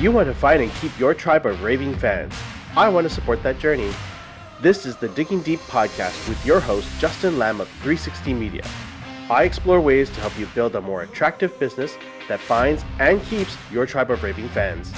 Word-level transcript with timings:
You 0.00 0.10
want 0.10 0.28
to 0.28 0.34
find 0.34 0.62
and 0.62 0.72
keep 0.76 0.98
your 0.98 1.12
tribe 1.12 1.44
of 1.44 1.62
raving 1.62 1.94
fans. 1.98 2.32
I 2.74 2.88
want 2.88 3.06
to 3.06 3.12
support 3.12 3.42
that 3.42 3.58
journey. 3.58 3.92
This 4.62 4.86
is 4.86 4.96
the 4.96 5.10
Digging 5.10 5.42
Deep 5.42 5.60
podcast 5.60 6.26
with 6.26 6.42
your 6.46 6.58
host, 6.58 6.88
Justin 6.98 7.38
Lamb 7.38 7.60
of 7.60 7.68
360 7.82 8.32
Media. 8.32 8.64
I 9.28 9.42
explore 9.44 9.78
ways 9.78 10.08
to 10.08 10.20
help 10.22 10.38
you 10.38 10.46
build 10.54 10.74
a 10.74 10.80
more 10.80 11.02
attractive 11.02 11.58
business 11.60 11.98
that 12.28 12.40
finds 12.40 12.82
and 12.98 13.22
keeps 13.24 13.54
your 13.70 13.84
tribe 13.84 14.10
of 14.10 14.22
raving 14.22 14.48
fans. 14.48 14.90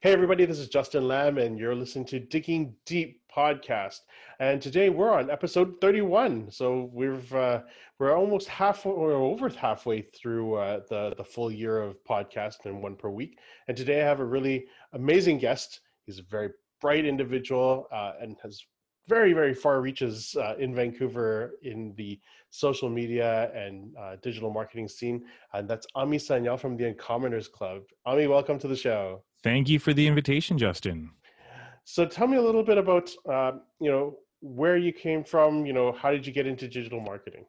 Hey, 0.00 0.14
everybody, 0.14 0.46
this 0.46 0.58
is 0.58 0.70
Justin 0.70 1.06
Lamb, 1.06 1.36
and 1.36 1.58
you're 1.58 1.74
listening 1.74 2.06
to 2.06 2.20
Digging 2.20 2.74
Deep 2.86 3.20
podcast. 3.30 3.98
And 4.40 4.62
today 4.62 4.88
we're 4.88 5.12
on 5.12 5.30
episode 5.30 5.82
31. 5.82 6.50
So 6.50 6.88
we've 6.94 7.30
uh, 7.34 7.60
we're 7.98 8.16
almost 8.16 8.48
halfway, 8.48 8.92
we're 8.94 9.12
over 9.12 9.50
halfway 9.50 10.00
through 10.00 10.54
uh, 10.54 10.80
the 10.88 11.12
the 11.18 11.24
full 11.24 11.52
year 11.52 11.82
of 11.82 12.02
podcast 12.08 12.64
and 12.64 12.82
one 12.82 12.96
per 12.96 13.10
week. 13.10 13.38
And 13.68 13.76
today 13.76 14.00
I 14.00 14.06
have 14.06 14.20
a 14.20 14.24
really 14.24 14.64
amazing 14.94 15.36
guest. 15.36 15.82
He's 16.06 16.20
a 16.20 16.22
very 16.22 16.48
bright 16.80 17.04
individual 17.04 17.86
uh, 17.92 18.12
and 18.18 18.38
has 18.42 18.64
very 19.08 19.34
very 19.34 19.52
far 19.52 19.82
reaches 19.82 20.34
uh, 20.40 20.54
in 20.58 20.74
Vancouver 20.74 21.56
in 21.62 21.92
the 21.98 22.18
social 22.48 22.88
media 22.88 23.52
and 23.54 23.94
uh, 23.98 24.16
digital 24.22 24.50
marketing 24.50 24.88
scene. 24.88 25.22
And 25.52 25.68
that's 25.68 25.86
Ami 25.94 26.16
Sanyal 26.16 26.58
from 26.58 26.78
the 26.78 26.84
Uncommoners 26.84 27.52
Club. 27.52 27.82
Ami, 28.06 28.26
welcome 28.26 28.58
to 28.60 28.68
the 28.68 28.76
show. 28.76 29.22
Thank 29.42 29.68
you 29.68 29.78
for 29.78 29.92
the 29.92 30.06
invitation, 30.06 30.56
Justin. 30.56 31.10
So 31.84 32.06
tell 32.06 32.26
me 32.26 32.38
a 32.38 32.42
little 32.42 32.62
bit 32.62 32.78
about 32.78 33.10
uh, 33.28 33.52
you 33.80 33.90
know 33.90 34.16
where 34.40 34.76
you 34.76 34.92
came 34.92 35.24
from. 35.24 35.66
You 35.66 35.72
know 35.72 35.92
how 35.92 36.10
did 36.10 36.26
you 36.26 36.32
get 36.32 36.46
into 36.46 36.68
digital 36.68 37.00
marketing? 37.00 37.44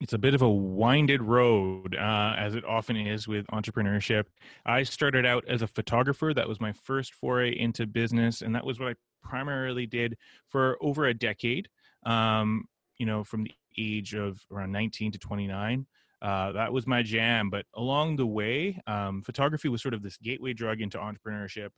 It's 0.00 0.14
a 0.14 0.18
bit 0.18 0.34
of 0.34 0.42
a 0.42 0.50
winded 0.50 1.22
road, 1.22 1.94
uh, 1.94 2.34
as 2.36 2.56
it 2.56 2.64
often 2.64 2.96
is 2.96 3.28
with 3.28 3.46
entrepreneurship. 3.48 4.24
I 4.66 4.82
started 4.82 5.24
out 5.24 5.44
as 5.46 5.62
a 5.62 5.68
photographer. 5.68 6.34
That 6.34 6.48
was 6.48 6.60
my 6.60 6.72
first 6.72 7.14
foray 7.14 7.56
into 7.56 7.86
business, 7.86 8.42
and 8.42 8.52
that 8.56 8.66
was 8.66 8.80
what 8.80 8.88
I 8.88 8.94
primarily 9.22 9.86
did 9.86 10.16
for 10.48 10.76
over 10.80 11.06
a 11.06 11.14
decade. 11.14 11.68
Um, 12.04 12.64
you 12.98 13.06
know, 13.06 13.22
from 13.22 13.44
the 13.44 13.52
age 13.78 14.14
of 14.14 14.40
around 14.50 14.72
19 14.72 15.12
to 15.12 15.18
29. 15.18 15.86
Uh, 16.20 16.52
that 16.52 16.72
was 16.72 16.86
my 16.86 17.02
jam. 17.02 17.50
But 17.50 17.66
along 17.74 18.16
the 18.16 18.26
way, 18.26 18.80
um, 18.86 19.22
photography 19.22 19.68
was 19.68 19.82
sort 19.82 19.94
of 19.94 20.02
this 20.02 20.16
gateway 20.18 20.52
drug 20.52 20.80
into 20.80 20.98
entrepreneurship. 20.98 21.70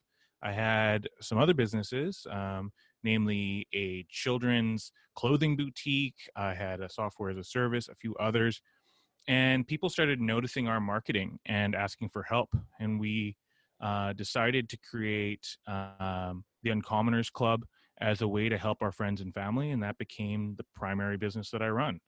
I 0.43 0.53
had 0.53 1.09
some 1.21 1.39
other 1.39 1.55
businesses, 1.55 2.27
um, 2.31 2.71
namely 3.05 3.67
a 3.75 4.05
children's 4.09 4.91
clothing 5.15 5.57
boutique. 5.57 6.29
I 6.35 6.55
had 6.55 6.81
a 6.81 6.89
software 6.89 7.31
as 7.31 7.37
a 7.37 7.45
service, 7.45 7.89
a 7.89 7.95
few 7.95 8.15
others. 8.17 8.61
And 9.29 9.67
people 9.67 9.89
started 9.89 10.21
noticing 10.21 10.69
our 10.69 10.81
marketing 10.81 11.39
and 11.47 11.75
asking 11.75 12.09
for 12.11 12.23
help. 12.23 12.51
And 12.81 12.99
we 12.99 13.37
uh, 13.81 14.13
decided 14.15 14.69
to 14.71 14.79
create 14.91 15.47
um, 15.67 16.45
the 16.63 16.71
Uncommoners 16.71 17.31
Club 17.31 17.65
as 18.01 18.23
a 18.23 18.29
way 18.29 18.49
to 18.49 18.59
help 18.59 18.83
our 18.83 18.93
friends 18.93 19.21
and 19.21 19.33
family. 19.33 19.71
And 19.71 19.83
that 19.83 19.97
became 19.99 20.55
the 20.57 20.65
primary 20.75 21.17
business 21.17 21.51
that 21.51 21.63
I 21.63 21.69
run. 21.69 22.01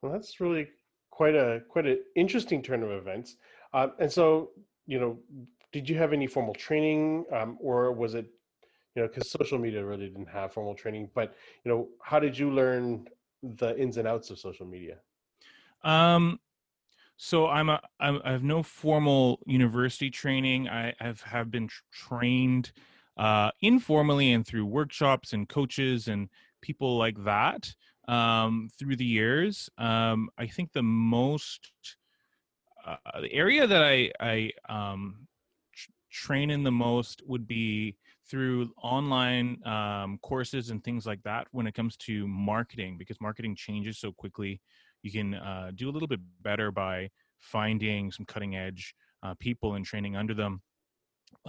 Well, 0.00 0.12
that's 0.12 0.40
really 0.40 0.68
quite 1.10 1.34
a 1.34 1.62
quite 1.68 1.86
an 1.86 1.98
interesting 2.16 2.62
turn 2.62 2.82
of 2.82 2.90
events. 2.90 3.36
Uh, 3.74 3.88
and 3.98 4.10
so, 4.10 4.50
you 4.86 4.98
know, 4.98 5.18
did 5.72 5.88
you 5.88 5.96
have 5.96 6.12
any 6.12 6.26
formal 6.26 6.54
training, 6.54 7.24
um, 7.32 7.58
or 7.60 7.92
was 7.92 8.14
it, 8.14 8.26
you 8.94 9.02
know, 9.02 9.08
because 9.08 9.30
social 9.30 9.58
media 9.58 9.84
really 9.84 10.08
didn't 10.08 10.28
have 10.28 10.52
formal 10.52 10.74
training? 10.74 11.10
But 11.14 11.34
you 11.64 11.70
know, 11.70 11.88
how 12.02 12.18
did 12.18 12.36
you 12.36 12.50
learn 12.50 13.08
the 13.42 13.78
ins 13.78 13.96
and 13.96 14.06
outs 14.06 14.30
of 14.30 14.38
social 14.38 14.66
media? 14.66 14.98
Um, 15.82 16.38
so 17.16 17.48
I'm 17.48 17.68
a 17.68 17.80
I'm, 18.00 18.20
I 18.24 18.32
have 18.32 18.42
no 18.42 18.62
formal 18.62 19.40
university 19.46 20.10
training. 20.10 20.68
I 20.68 20.94
have 20.98 21.20
have 21.22 21.50
been 21.50 21.68
trained 21.92 22.72
uh, 23.16 23.50
informally 23.60 24.32
and 24.32 24.46
through 24.46 24.66
workshops 24.66 25.32
and 25.32 25.48
coaches 25.48 26.08
and 26.08 26.28
people 26.60 26.96
like 26.96 27.22
that 27.24 27.74
um, 28.08 28.68
through 28.78 28.96
the 28.96 29.04
years. 29.04 29.70
Um, 29.78 30.30
I 30.38 30.46
think 30.46 30.72
the 30.72 30.82
most 30.82 31.72
uh, 32.84 33.20
the 33.20 33.32
area 33.32 33.66
that 33.66 33.82
I 33.82 34.10
I 34.20 34.50
um, 34.68 35.26
tr- 36.12 36.32
train 36.32 36.50
in 36.50 36.62
the 36.62 36.72
most 36.72 37.22
would 37.26 37.46
be 37.46 37.96
through 38.28 38.70
online 38.82 39.58
um, 39.66 40.18
courses 40.22 40.70
and 40.70 40.82
things 40.82 41.06
like 41.06 41.22
that 41.24 41.46
when 41.50 41.66
it 41.66 41.74
comes 41.74 41.96
to 41.96 42.26
marketing 42.28 42.96
because 42.98 43.20
marketing 43.20 43.56
changes 43.56 43.98
so 43.98 44.12
quickly. 44.12 44.60
You 45.02 45.10
can 45.10 45.34
uh, 45.34 45.72
do 45.74 45.90
a 45.90 45.92
little 45.92 46.08
bit 46.08 46.20
better 46.42 46.70
by 46.70 47.10
finding 47.40 48.12
some 48.12 48.24
cutting 48.26 48.56
edge 48.56 48.94
uh, 49.22 49.34
people 49.38 49.74
and 49.74 49.84
training 49.84 50.16
under 50.16 50.34
them. 50.34 50.62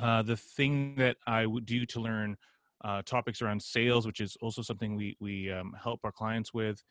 Uh, 0.02 0.24
the 0.24 0.38
thing 0.38 0.96
that 0.98 1.18
I 1.28 1.46
would 1.46 1.66
do 1.66 1.86
to 1.86 2.02
learn 2.02 2.36
uh, 2.84 3.04
topics 3.06 3.42
around 3.42 3.62
sales, 3.62 4.06
which 4.06 4.20
is 4.20 4.36
also 4.42 4.62
something 4.62 4.96
we 4.96 5.16
we 5.20 5.52
um, 5.52 5.74
help 5.82 6.00
our 6.04 6.12
clients 6.12 6.54
with. 6.54 6.84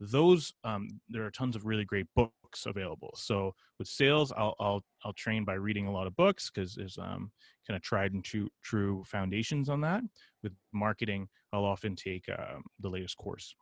Those 0.00 0.52
um, 0.64 1.00
there 1.08 1.24
are 1.24 1.30
tons 1.30 1.54
of 1.54 1.64
really 1.64 1.84
great 1.84 2.06
books 2.16 2.34
available. 2.66 3.12
So 3.16 3.54
with 3.78 3.88
sales, 3.88 4.32
I'll 4.36 4.54
I'll, 4.60 4.82
I'll 5.04 5.12
train 5.12 5.44
by 5.44 5.54
reading 5.54 5.86
a 5.86 5.92
lot 5.92 6.06
of 6.06 6.16
books 6.16 6.50
because 6.50 6.74
there's 6.74 6.98
um, 6.98 7.30
kind 7.66 7.76
of 7.76 7.82
tried 7.82 8.12
and 8.12 8.24
true 8.24 8.48
true 8.62 9.04
foundations 9.06 9.68
on 9.68 9.80
that. 9.82 10.02
With 10.42 10.52
marketing, 10.72 11.28
I'll 11.52 11.64
often 11.64 11.96
take 11.96 12.24
um, 12.28 12.62
the 12.80 12.88
latest 12.88 13.16
course. 13.16 13.54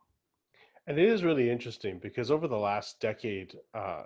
And 0.87 0.97
it 0.97 1.07
is 1.07 1.23
really 1.23 1.49
interesting 1.49 1.99
because 1.99 2.31
over 2.31 2.47
the 2.47 2.57
last 2.57 2.99
decade, 2.99 3.55
uh, 3.75 4.03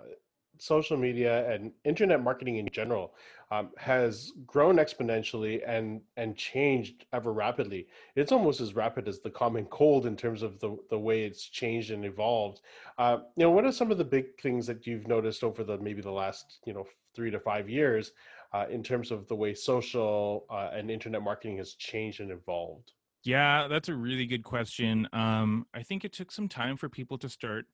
social 0.58 0.96
media 0.96 1.50
and 1.50 1.72
internet 1.84 2.22
marketing 2.22 2.56
in 2.56 2.68
general 2.70 3.14
um, 3.50 3.70
has 3.76 4.32
grown 4.46 4.76
exponentially 4.76 5.62
and 5.66 6.00
and 6.16 6.36
changed 6.36 7.06
ever 7.12 7.32
rapidly. 7.32 7.86
It's 8.16 8.32
almost 8.32 8.60
as 8.60 8.74
rapid 8.74 9.08
as 9.08 9.20
the 9.20 9.30
common 9.30 9.66
cold 9.66 10.06
in 10.06 10.16
terms 10.16 10.42
of 10.42 10.58
the 10.60 10.76
the 10.90 10.98
way 10.98 11.24
it's 11.24 11.44
changed 11.44 11.90
and 11.90 12.04
evolved. 12.04 12.60
Uh, 12.98 13.18
you 13.36 13.44
know, 13.44 13.50
what 13.50 13.64
are 13.64 13.72
some 13.72 13.90
of 13.90 13.98
the 13.98 14.04
big 14.04 14.38
things 14.40 14.66
that 14.66 14.86
you've 14.86 15.08
noticed 15.08 15.44
over 15.44 15.64
the 15.64 15.78
maybe 15.78 16.02
the 16.02 16.10
last 16.10 16.60
you 16.66 16.72
know 16.72 16.86
three 17.14 17.30
to 17.30 17.38
five 17.38 17.68
years 17.68 18.12
uh, 18.52 18.66
in 18.70 18.82
terms 18.82 19.10
of 19.10 19.26
the 19.28 19.36
way 19.36 19.54
social 19.54 20.46
uh, 20.50 20.70
and 20.72 20.90
internet 20.90 21.22
marketing 21.22 21.56
has 21.58 21.74
changed 21.74 22.20
and 22.20 22.30
evolved? 22.30 22.92
Yeah, 23.24 23.68
that's 23.68 23.88
a 23.88 23.94
really 23.94 24.26
good 24.26 24.44
question. 24.44 25.08
Um, 25.12 25.66
I 25.72 25.82
think 25.82 26.04
it 26.04 26.12
took 26.12 26.30
some 26.30 26.48
time 26.48 26.76
for 26.76 26.88
people 26.88 27.16
to 27.18 27.28
start 27.28 27.66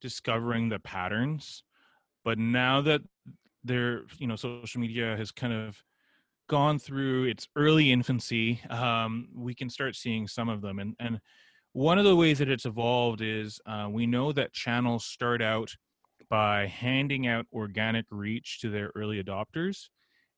discovering 0.00 0.68
the 0.68 0.78
patterns 0.78 1.62
but 2.26 2.38
now 2.38 2.82
that 2.82 3.00
their 3.64 4.02
you 4.18 4.26
know 4.26 4.36
social 4.36 4.80
media 4.80 5.16
has 5.16 5.32
kind 5.32 5.54
of 5.54 5.82
gone 6.48 6.78
through 6.78 7.24
its 7.24 7.48
early 7.56 7.90
infancy 7.90 8.60
um, 8.68 9.28
we 9.34 9.54
can 9.54 9.70
start 9.70 9.96
seeing 9.96 10.28
some 10.28 10.50
of 10.50 10.60
them 10.60 10.78
and 10.78 10.94
and 11.00 11.18
one 11.72 11.98
of 11.98 12.04
the 12.04 12.16
ways 12.16 12.38
that 12.38 12.48
it's 12.48 12.64
evolved 12.64 13.20
is 13.20 13.60
uh, 13.66 13.86
we 13.90 14.06
know 14.06 14.32
that 14.32 14.52
channels 14.52 15.04
start 15.04 15.42
out 15.42 15.74
by 16.30 16.66
handing 16.66 17.26
out 17.26 17.46
organic 17.52 18.06
reach 18.10 18.60
to 18.60 18.70
their 18.70 18.90
early 18.94 19.22
adopters 19.22 19.88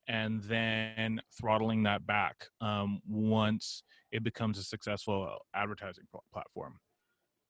and 0.09 0.43
then 0.43 1.21
throttling 1.39 1.83
that 1.83 2.05
back 2.05 2.45
um, 2.59 2.99
once 3.07 3.83
it 4.11 4.23
becomes 4.23 4.57
a 4.57 4.63
successful 4.63 5.37
advertising 5.55 6.03
platform. 6.33 6.73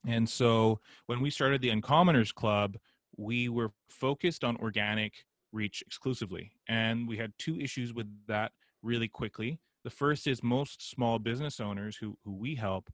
And 0.05 0.29
so 0.29 0.79
when 1.07 1.19
we 1.19 1.29
started 1.29 1.61
the 1.61 1.69
Uncommoners 1.69 2.33
Club, 2.33 2.77
we 3.19 3.49
were 3.49 3.71
focused 3.89 4.43
on 4.43 4.55
organic 4.57 5.25
reach 5.51 5.83
exclusively. 5.85 6.51
And 6.67 7.07
we 7.07 7.17
had 7.17 7.33
two 7.37 7.59
issues 7.59 7.93
with 7.93 8.07
that 8.27 8.51
really 8.81 9.07
quickly. 9.07 9.59
The 9.83 9.89
first 9.89 10.27
is 10.27 10.41
most 10.41 10.89
small 10.89 11.19
business 11.19 11.59
owners 11.59 11.97
who, 11.97 12.17
who 12.23 12.33
we 12.33 12.55
help, 12.55 12.89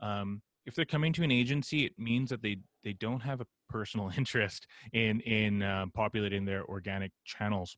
um, 0.00 0.42
if 0.66 0.74
they're 0.74 0.84
coming 0.84 1.12
to 1.14 1.22
an 1.24 1.32
agency, 1.32 1.84
it 1.84 1.92
means 1.98 2.30
that 2.30 2.42
they, 2.42 2.58
they 2.84 2.92
don't 2.92 3.20
have 3.20 3.40
a 3.40 3.46
personal 3.68 4.10
interest 4.16 4.66
in, 4.92 5.20
in 5.20 5.62
uh, 5.62 5.86
populating 5.94 6.44
their 6.44 6.64
organic 6.66 7.12
channels. 7.24 7.76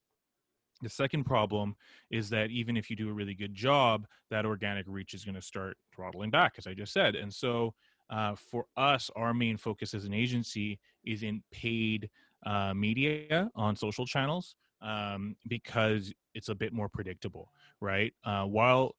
The 0.82 0.90
second 0.90 1.24
problem 1.24 1.76
is 2.10 2.28
that 2.30 2.50
even 2.50 2.76
if 2.76 2.90
you 2.90 2.96
do 2.96 3.08
a 3.08 3.12
really 3.12 3.34
good 3.34 3.54
job, 3.54 4.06
that 4.30 4.44
organic 4.44 4.84
reach 4.88 5.14
is 5.14 5.24
going 5.24 5.36
to 5.36 5.42
start 5.42 5.76
throttling 5.94 6.30
back, 6.30 6.54
as 6.58 6.66
I 6.66 6.74
just 6.74 6.92
said. 6.92 7.14
And 7.14 7.32
so 7.32 7.72
uh, 8.10 8.34
for 8.34 8.66
us, 8.76 9.10
our 9.16 9.34
main 9.34 9.56
focus 9.56 9.94
as 9.94 10.04
an 10.04 10.14
agency 10.14 10.78
is 11.04 11.22
in 11.22 11.42
paid 11.50 12.10
uh, 12.46 12.74
media 12.74 13.50
on 13.54 13.74
social 13.76 14.06
channels 14.06 14.56
um, 14.82 15.36
because 15.48 16.12
it's 16.34 16.48
a 16.48 16.54
bit 16.54 16.72
more 16.72 16.88
predictable, 16.88 17.50
right? 17.80 18.12
Uh, 18.24 18.44
while 18.44 18.94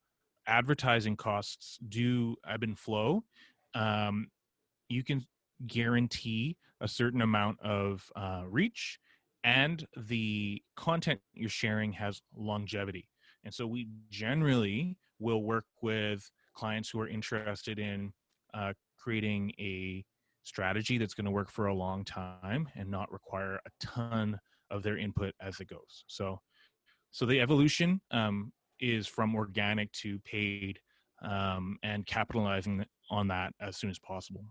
advertising 0.48 1.16
costs 1.16 1.78
do 1.90 2.36
ebb 2.48 2.64
and 2.64 2.78
flow, 2.78 3.24
um, 3.74 4.28
you 4.90 5.04
can 5.04 5.26
guarantee 5.68 6.58
a 6.82 6.88
certain 6.88 7.22
amount 7.22 7.60
of 7.62 8.10
uh, 8.16 8.44
reach 8.48 9.00
and 9.44 9.86
the 9.96 10.62
content 10.76 11.20
you're 11.34 11.50
sharing 11.50 11.94
has 11.94 12.22
longevity. 12.36 13.08
And 13.44 13.54
so 13.54 13.68
we 13.68 13.88
generally 14.10 14.98
will 15.20 15.44
work 15.44 15.66
with 15.82 16.30
clients 16.56 16.90
who 16.90 17.00
are 17.00 17.08
interested 17.08 17.78
in 17.78 18.12
uh, 18.56 18.74
creating 18.98 19.52
a 19.60 20.04
strategy 20.44 20.98
that's 20.98 21.14
going 21.14 21.26
to 21.26 21.32
work 21.32 21.52
for 21.52 21.68
a 21.68 21.74
long 21.74 22.04
time 22.04 22.68
and 22.76 22.90
not 22.90 23.12
require 23.12 23.56
a 23.56 23.70
ton 23.86 24.40
of 24.72 24.84
their 24.84 24.98
input 24.98 25.34
as 25.42 25.60
it 25.60 25.68
goes. 25.68 26.06
So, 26.08 26.40
so 27.12 27.26
the 27.26 27.40
evolution 27.42 28.02
um, 28.12 28.52
is 28.80 29.08
from 29.08 29.36
organic 29.36 29.92
to 29.94 30.20
paid 30.20 30.80
um, 31.24 31.78
and 31.84 32.06
capitalizing 32.06 32.86
on 33.10 33.28
that 33.30 33.54
as 33.60 33.78
soon 33.78 33.90
as 33.90 34.00
possible. 34.00 34.46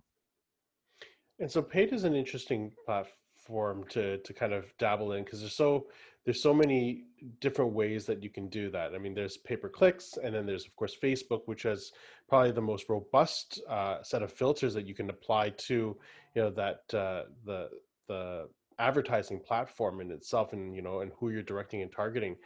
And 1.40 1.50
so 1.50 1.62
paid 1.62 1.92
is 1.92 2.04
an 2.04 2.14
interesting 2.14 2.72
platform 2.86 3.12
to 3.46 4.18
to 4.18 4.32
kind 4.32 4.52
of 4.52 4.72
dabble 4.78 5.12
in 5.12 5.24
because 5.24 5.40
there's 5.40 5.56
so 5.56 5.86
there's 6.24 6.42
so 6.42 6.54
many 6.54 7.04
different 7.40 7.72
ways 7.72 8.06
that 8.06 8.22
you 8.22 8.30
can 8.30 8.48
do 8.48 8.70
that. 8.70 8.94
I 8.94 8.98
mean, 8.98 9.14
there's 9.14 9.36
pay 9.36 9.56
per 9.56 9.68
clicks, 9.68 10.16
and 10.22 10.34
then 10.34 10.46
there's 10.46 10.66
of 10.66 10.74
course 10.76 10.96
Facebook, 11.00 11.42
which 11.46 11.62
has 11.64 11.92
probably 12.28 12.52
the 12.52 12.62
most 12.62 12.88
robust 12.88 13.60
uh, 13.68 14.02
set 14.02 14.22
of 14.22 14.32
filters 14.32 14.74
that 14.74 14.86
you 14.86 14.94
can 14.94 15.10
apply 15.10 15.50
to 15.50 15.96
you 16.34 16.42
know 16.42 16.50
that 16.50 16.82
uh, 16.94 17.24
the 17.44 17.68
the 18.08 18.48
advertising 18.78 19.40
platform 19.40 20.00
in 20.00 20.10
itself, 20.10 20.52
and 20.52 20.74
you 20.74 20.82
know, 20.82 21.00
and 21.00 21.12
who 21.18 21.30
you're 21.30 21.42
directing 21.42 21.82
and 21.82 21.92
targeting. 21.92 22.36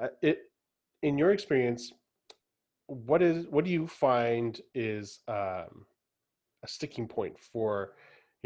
Uh, 0.00 0.08
it 0.22 0.50
in 1.02 1.18
your 1.18 1.30
experience, 1.30 1.92
what 2.86 3.22
is 3.22 3.46
what 3.48 3.64
do 3.64 3.70
you 3.70 3.86
find 3.86 4.60
is 4.74 5.20
um, 5.28 5.84
a 6.62 6.68
sticking 6.68 7.06
point 7.06 7.38
for 7.38 7.92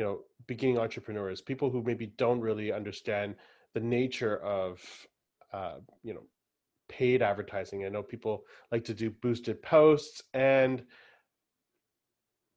you 0.00 0.06
know 0.06 0.20
beginning 0.46 0.78
entrepreneurs, 0.78 1.42
people 1.42 1.68
who 1.68 1.82
maybe 1.82 2.06
don't 2.06 2.40
really 2.40 2.72
understand 2.72 3.34
the 3.74 3.80
nature 3.80 4.38
of 4.38 4.80
uh, 5.52 5.74
you 6.02 6.14
know 6.14 6.22
paid 6.88 7.20
advertising. 7.20 7.84
I 7.84 7.90
know 7.90 8.02
people 8.02 8.44
like 8.72 8.82
to 8.84 8.94
do 8.94 9.10
boosted 9.10 9.60
posts 9.60 10.22
and 10.32 10.82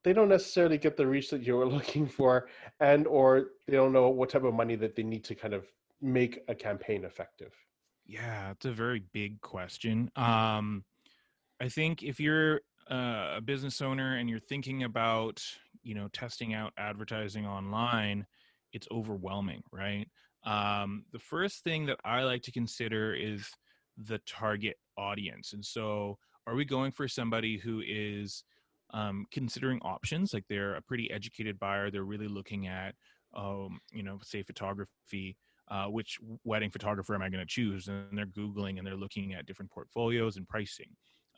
they 0.05 0.13
don't 0.13 0.29
necessarily 0.29 0.77
get 0.77 0.95
the 0.95 1.05
reach 1.05 1.29
that 1.31 1.45
you 1.45 1.57
were 1.57 1.65
looking 1.77 2.07
for 2.07 2.47
and 2.79 3.05
or 3.07 3.47
they 3.67 3.75
don't 3.75 3.91
know 3.91 4.07
what 4.07 4.29
type 4.29 4.45
of 4.45 4.53
money 4.53 4.77
that 4.77 4.95
they 4.95 5.03
need 5.03 5.25
to 5.25 5.35
kind 5.35 5.53
of 5.53 5.65
make 6.01 6.39
a 6.47 6.55
campaign 6.55 7.03
effective 7.03 7.53
yeah 8.05 8.51
it's 8.51 8.65
a 8.65 8.71
very 8.71 9.03
big 9.13 9.39
question 9.39 10.11
um 10.17 10.83
i 11.61 11.69
think 11.69 12.03
if 12.03 12.19
you're 12.19 12.59
uh, 12.91 13.35
a 13.37 13.41
business 13.41 13.81
owner 13.81 14.17
and 14.17 14.29
you're 14.29 14.39
thinking 14.39 14.83
about 14.83 15.41
you 15.83 15.95
know 15.95 16.07
testing 16.13 16.53
out 16.53 16.73
advertising 16.77 17.45
online 17.45 18.25
it's 18.73 18.87
overwhelming 18.91 19.61
right 19.71 20.07
um, 20.45 21.05
the 21.11 21.19
first 21.19 21.63
thing 21.63 21.85
that 21.85 21.99
I 22.03 22.23
like 22.23 22.41
to 22.43 22.51
consider 22.51 23.13
is 23.13 23.49
the 23.97 24.19
target 24.25 24.75
audience. 24.97 25.53
And 25.53 25.63
so, 25.63 26.17
are 26.45 26.55
we 26.55 26.65
going 26.65 26.91
for 26.91 27.07
somebody 27.07 27.57
who 27.57 27.81
is 27.87 28.43
um, 28.93 29.25
considering 29.31 29.79
options? 29.81 30.33
Like 30.33 30.45
they're 30.49 30.75
a 30.75 30.81
pretty 30.81 31.09
educated 31.11 31.57
buyer, 31.59 31.89
they're 31.89 32.03
really 32.03 32.27
looking 32.27 32.67
at, 32.67 32.95
um, 33.35 33.79
you 33.91 34.03
know, 34.03 34.19
say 34.21 34.43
photography. 34.43 35.37
Uh, 35.71 35.85
which 35.85 36.19
wedding 36.43 36.69
photographer 36.69 37.15
am 37.15 37.21
I 37.21 37.29
going 37.29 37.39
to 37.39 37.47
choose? 37.47 37.87
And 37.87 38.17
they're 38.17 38.25
googling 38.25 38.77
and 38.77 38.85
they're 38.85 38.97
looking 38.97 39.33
at 39.33 39.45
different 39.45 39.71
portfolios 39.71 40.35
and 40.35 40.47
pricing. 40.47 40.89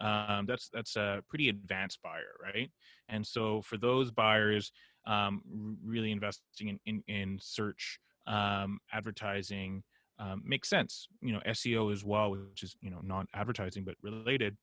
Um, 0.01 0.45
that's 0.45 0.69
that's 0.73 0.95
a 0.95 1.21
pretty 1.29 1.49
advanced 1.49 1.99
buyer, 2.03 2.35
right? 2.41 2.69
And 3.09 3.25
so 3.25 3.61
for 3.61 3.77
those 3.77 4.11
buyers, 4.11 4.71
um, 5.07 5.41
really 5.83 6.11
investing 6.11 6.69
in, 6.69 6.79
in, 6.85 7.03
in 7.07 7.37
search 7.41 7.99
um, 8.27 8.79
advertising 8.91 9.83
um, 10.19 10.41
makes 10.45 10.69
sense. 10.69 11.07
You 11.21 11.33
know, 11.33 11.41
SEO 11.47 11.91
as 11.91 12.03
well, 12.03 12.31
which 12.31 12.63
is 12.63 12.75
you 12.81 12.89
know 12.89 13.01
not 13.03 13.27
advertising 13.33 13.83
but 13.83 13.95
related, 14.01 14.57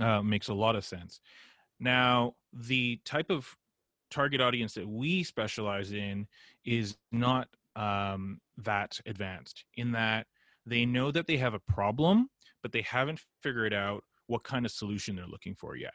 uh, 0.00 0.22
makes 0.22 0.48
a 0.48 0.54
lot 0.54 0.76
of 0.76 0.84
sense. 0.84 1.20
Now, 1.78 2.34
the 2.52 3.00
type 3.04 3.30
of 3.30 3.54
target 4.10 4.40
audience 4.40 4.74
that 4.74 4.88
we 4.88 5.22
specialize 5.22 5.92
in 5.92 6.26
is 6.64 6.96
not 7.12 7.48
um, 7.74 8.40
that 8.58 8.98
advanced. 9.06 9.64
In 9.76 9.92
that 9.92 10.26
they 10.64 10.86
know 10.86 11.10
that 11.10 11.26
they 11.26 11.36
have 11.36 11.54
a 11.54 11.60
problem, 11.60 12.28
but 12.62 12.72
they 12.72 12.82
haven't 12.82 13.20
figured 13.42 13.74
out 13.74 14.02
what 14.26 14.44
kind 14.44 14.66
of 14.66 14.72
solution 14.72 15.16
they're 15.16 15.26
looking 15.26 15.54
for 15.54 15.76
yet. 15.76 15.94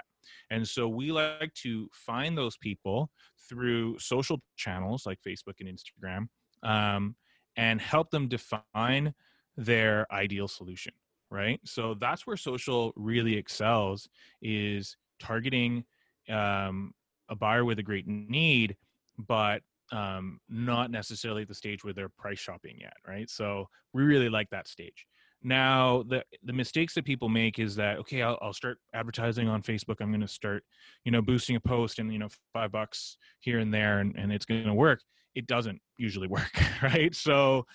And 0.49 0.67
so 0.67 0.87
we 0.87 1.11
like 1.11 1.53
to 1.55 1.89
find 1.93 2.37
those 2.37 2.57
people 2.57 3.09
through 3.49 3.97
social 3.99 4.41
channels 4.55 5.05
like 5.05 5.19
Facebook 5.27 5.55
and 5.59 5.69
Instagram 5.69 6.27
um, 6.63 7.15
and 7.57 7.81
help 7.81 8.11
them 8.11 8.27
define 8.27 9.13
their 9.57 10.11
ideal 10.13 10.47
solution 10.47 10.93
right? 11.31 11.61
So 11.63 11.95
that's 11.95 12.27
where 12.27 12.37
social 12.37 12.91
really 12.97 13.35
excels 13.37 14.07
is 14.41 14.97
targeting 15.19 15.85
um, 16.29 16.93
a 17.29 17.35
buyer 17.35 17.65
with 17.65 17.79
a 17.79 17.83
great 17.83 18.05
need 18.05 18.75
but 19.17 19.61
um, 19.91 20.39
not 20.49 20.89
necessarily 20.91 21.41
at 21.43 21.47
the 21.47 21.55
stage 21.55 21.83
where 21.83 21.93
they're 21.93 22.09
price 22.09 22.39
shopping 22.39 22.77
yet 22.79 22.93
right? 23.07 23.29
So 23.29 23.67
we 23.93 24.03
really 24.03 24.29
like 24.29 24.49
that 24.51 24.67
stage 24.67 25.07
now 25.43 26.03
the 26.07 26.23
the 26.43 26.53
mistakes 26.53 26.93
that 26.93 27.03
people 27.03 27.27
make 27.27 27.57
is 27.57 27.75
that 27.75 27.97
okay 27.97 28.21
i'll, 28.21 28.37
I'll 28.41 28.53
start 28.53 28.77
advertising 28.93 29.47
on 29.47 29.63
facebook 29.63 29.95
i'm 29.99 30.11
going 30.11 30.21
to 30.21 30.27
start 30.27 30.63
you 31.03 31.11
know 31.11 31.21
boosting 31.21 31.55
a 31.55 31.59
post 31.59 31.97
and 31.97 32.13
you 32.13 32.19
know 32.19 32.29
five 32.53 32.71
bucks 32.71 33.17
here 33.39 33.57
and 33.57 33.73
there 33.73 33.99
and, 33.99 34.15
and 34.15 34.31
it's 34.31 34.45
going 34.45 34.65
to 34.65 34.73
work 34.73 35.01
it 35.35 35.47
doesn't 35.47 35.81
usually 35.97 36.27
work, 36.27 36.51
right? 36.81 37.13
So, 37.15 37.65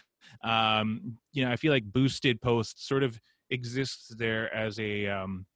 um, 0.44 1.16
you 1.32 1.44
know, 1.44 1.50
I 1.50 1.56
feel 1.56 1.72
like 1.72 1.84
boosted 1.84 2.40
posts 2.40 2.86
sort 2.86 3.02
of 3.02 3.18
exists 3.50 4.12
there 4.16 4.52
as 4.54 4.78
a 4.80 5.06
um, 5.06 5.46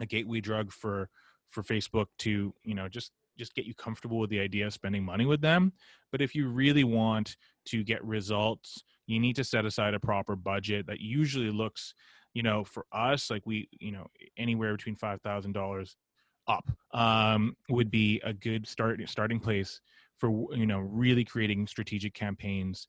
a 0.00 0.06
gateway 0.06 0.40
drug 0.40 0.72
for 0.72 1.08
for 1.50 1.62
Facebook 1.62 2.06
to 2.18 2.52
you 2.62 2.74
know 2.74 2.88
just 2.88 3.12
just 3.38 3.54
get 3.54 3.66
you 3.66 3.74
comfortable 3.74 4.18
with 4.18 4.30
the 4.30 4.40
idea 4.40 4.66
of 4.66 4.72
spending 4.72 5.04
money 5.04 5.24
with 5.24 5.40
them. 5.40 5.72
But 6.10 6.20
if 6.20 6.34
you 6.34 6.48
really 6.48 6.84
want 6.84 7.36
to 7.66 7.84
get 7.84 8.04
results, 8.04 8.82
you 9.08 9.18
need 9.18 9.36
to 9.36 9.44
set 9.44 9.64
aside 9.64 9.94
a 9.94 10.00
proper 10.00 10.36
budget 10.36 10.86
that 10.86 11.00
usually 11.00 11.50
looks, 11.50 11.94
you 12.34 12.42
know, 12.42 12.62
for 12.62 12.86
us 12.92 13.30
like 13.30 13.42
we, 13.44 13.68
you 13.72 13.90
know, 13.90 14.06
anywhere 14.36 14.76
between 14.76 14.94
five 14.94 15.20
thousand 15.22 15.52
dollars 15.52 15.96
up 16.46 16.70
um, 16.92 17.56
would 17.68 17.90
be 17.90 18.20
a 18.24 18.32
good 18.32 18.66
start 18.66 19.00
starting 19.08 19.40
place 19.40 19.80
for 20.16 20.30
you 20.54 20.66
know 20.66 20.78
really 20.78 21.24
creating 21.24 21.66
strategic 21.66 22.14
campaigns. 22.14 22.86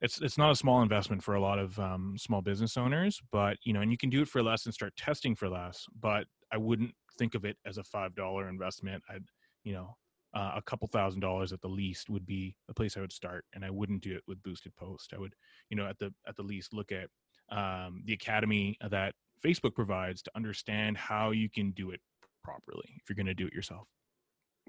It's 0.00 0.20
it's 0.22 0.38
not 0.38 0.50
a 0.50 0.56
small 0.56 0.82
investment 0.82 1.22
for 1.22 1.34
a 1.34 1.40
lot 1.40 1.58
of 1.58 1.78
um, 1.78 2.16
small 2.18 2.40
business 2.40 2.76
owners 2.76 3.20
but 3.32 3.56
you 3.64 3.72
know 3.72 3.80
and 3.80 3.90
you 3.90 3.98
can 3.98 4.10
do 4.10 4.22
it 4.22 4.28
for 4.28 4.42
less 4.42 4.64
and 4.64 4.72
start 4.72 4.94
testing 4.96 5.34
for 5.34 5.48
less 5.48 5.86
but 6.00 6.24
i 6.52 6.56
wouldn't 6.56 6.94
think 7.18 7.34
of 7.34 7.44
it 7.44 7.56
as 7.66 7.76
a 7.76 7.84
five 7.84 8.14
dollar 8.14 8.48
investment. 8.48 9.02
I'd 9.10 9.24
you 9.64 9.74
know 9.74 9.96
uh, 10.34 10.52
a 10.56 10.62
couple 10.62 10.88
thousand 10.88 11.20
dollars 11.20 11.52
at 11.52 11.60
the 11.60 11.68
least 11.68 12.10
would 12.10 12.26
be 12.26 12.54
a 12.68 12.74
place 12.74 12.96
i 12.96 13.00
would 13.00 13.12
start 13.12 13.44
and 13.54 13.64
i 13.64 13.70
wouldn't 13.70 14.02
do 14.02 14.14
it 14.14 14.22
with 14.26 14.42
boosted 14.42 14.74
post 14.76 15.12
i 15.14 15.18
would 15.18 15.34
you 15.70 15.76
know 15.76 15.86
at 15.86 15.98
the 15.98 16.12
at 16.26 16.36
the 16.36 16.42
least 16.42 16.72
look 16.72 16.92
at 16.92 17.08
um, 17.50 18.02
the 18.04 18.12
academy 18.12 18.76
that 18.90 19.14
facebook 19.44 19.74
provides 19.74 20.22
to 20.22 20.30
understand 20.36 20.96
how 20.96 21.30
you 21.30 21.48
can 21.48 21.70
do 21.70 21.90
it 21.90 22.00
properly 22.44 22.96
if 22.96 23.08
you're 23.08 23.16
going 23.16 23.26
to 23.26 23.34
do 23.34 23.46
it 23.46 23.54
yourself 23.54 23.88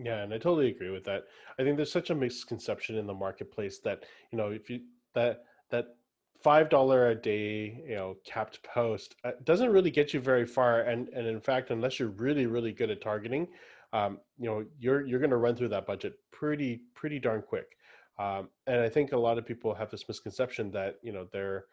yeah, 0.01 0.23
and 0.23 0.33
I 0.33 0.37
totally 0.37 0.69
agree 0.69 0.91
with 0.91 1.03
that. 1.05 1.25
I 1.59 1.63
think 1.63 1.75
there's 1.75 1.91
such 1.91 2.09
a 2.09 2.15
misconception 2.15 2.97
in 2.97 3.05
the 3.05 3.13
marketplace 3.13 3.79
that 3.79 4.05
you 4.31 4.37
know 4.37 4.49
if 4.49 4.69
you 4.69 4.81
that 5.13 5.43
that 5.71 5.95
five 6.41 6.69
dollar 6.69 7.09
a 7.09 7.15
day 7.15 7.83
you 7.85 7.95
know 7.95 8.15
capped 8.25 8.63
post 8.63 9.15
uh, 9.25 9.31
doesn't 9.43 9.71
really 9.71 9.91
get 9.91 10.13
you 10.13 10.21
very 10.21 10.45
far, 10.45 10.81
and 10.81 11.09
and 11.09 11.27
in 11.27 11.41
fact, 11.41 11.69
unless 11.69 11.99
you're 11.99 12.09
really 12.09 12.45
really 12.45 12.71
good 12.71 12.89
at 12.89 13.01
targeting, 13.01 13.47
um, 13.93 14.19
you 14.37 14.45
know 14.45 14.65
you're 14.77 15.05
you're 15.05 15.19
going 15.19 15.29
to 15.29 15.37
run 15.37 15.55
through 15.55 15.69
that 15.69 15.85
budget 15.85 16.13
pretty 16.31 16.81
pretty 16.95 17.19
darn 17.19 17.41
quick. 17.41 17.75
Um, 18.17 18.49
and 18.67 18.81
I 18.81 18.89
think 18.89 19.13
a 19.13 19.17
lot 19.17 19.37
of 19.37 19.45
people 19.45 19.73
have 19.73 19.89
this 19.89 20.07
misconception 20.07 20.71
that 20.71 20.97
you 21.01 21.11
know 21.11 21.27
their 21.31 21.65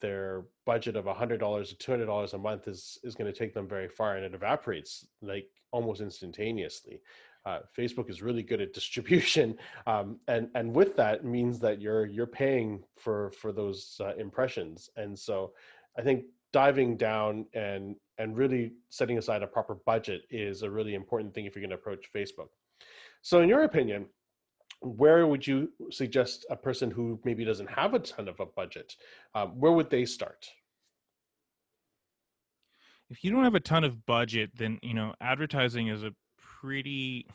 their 0.00 0.44
budget 0.64 0.96
of 0.96 1.04
$100 1.04 1.78
to 1.78 1.90
$200 1.90 2.32
a 2.32 2.38
month 2.38 2.68
is 2.68 2.98
is 3.02 3.14
going 3.14 3.30
to 3.30 3.38
take 3.38 3.52
them 3.52 3.68
very 3.68 3.88
far 3.88 4.16
and 4.16 4.24
it 4.24 4.32
evaporates 4.32 5.06
like 5.20 5.46
almost 5.72 6.00
instantaneously 6.00 7.02
uh, 7.46 7.60
Facebook 7.76 8.10
is 8.10 8.22
really 8.22 8.42
good 8.42 8.60
at 8.60 8.72
distribution, 8.74 9.56
um, 9.86 10.18
and 10.28 10.48
and 10.54 10.74
with 10.74 10.96
that 10.96 11.24
means 11.24 11.58
that 11.60 11.80
you're 11.80 12.06
you're 12.06 12.26
paying 12.26 12.82
for 12.96 13.30
for 13.32 13.52
those 13.52 14.00
uh, 14.04 14.14
impressions, 14.16 14.90
and 14.96 15.18
so 15.18 15.52
I 15.98 16.02
think 16.02 16.24
diving 16.52 16.96
down 16.96 17.46
and 17.54 17.96
and 18.18 18.36
really 18.36 18.72
setting 18.90 19.18
aside 19.18 19.42
a 19.42 19.46
proper 19.46 19.76
budget 19.86 20.22
is 20.30 20.62
a 20.62 20.70
really 20.70 20.94
important 20.94 21.34
thing 21.34 21.46
if 21.46 21.54
you're 21.54 21.62
going 21.62 21.70
to 21.70 21.76
approach 21.76 22.10
Facebook. 22.14 22.48
So, 23.22 23.40
in 23.40 23.48
your 23.48 23.62
opinion, 23.62 24.06
where 24.80 25.26
would 25.26 25.46
you 25.46 25.70
suggest 25.90 26.46
a 26.50 26.56
person 26.56 26.90
who 26.90 27.20
maybe 27.24 27.44
doesn't 27.44 27.70
have 27.70 27.94
a 27.94 27.98
ton 27.98 28.28
of 28.28 28.40
a 28.40 28.46
budget, 28.46 28.94
um, 29.34 29.58
where 29.58 29.72
would 29.72 29.90
they 29.90 30.04
start? 30.04 30.46
If 33.10 33.24
you 33.24 33.30
don't 33.30 33.44
have 33.44 33.54
a 33.54 33.60
ton 33.60 33.84
of 33.84 34.06
budget, 34.06 34.50
then 34.56 34.78
you 34.82 34.94
know 34.94 35.14
advertising 35.20 35.88
is 35.88 36.04
a 36.04 36.12
pretty 36.38 37.26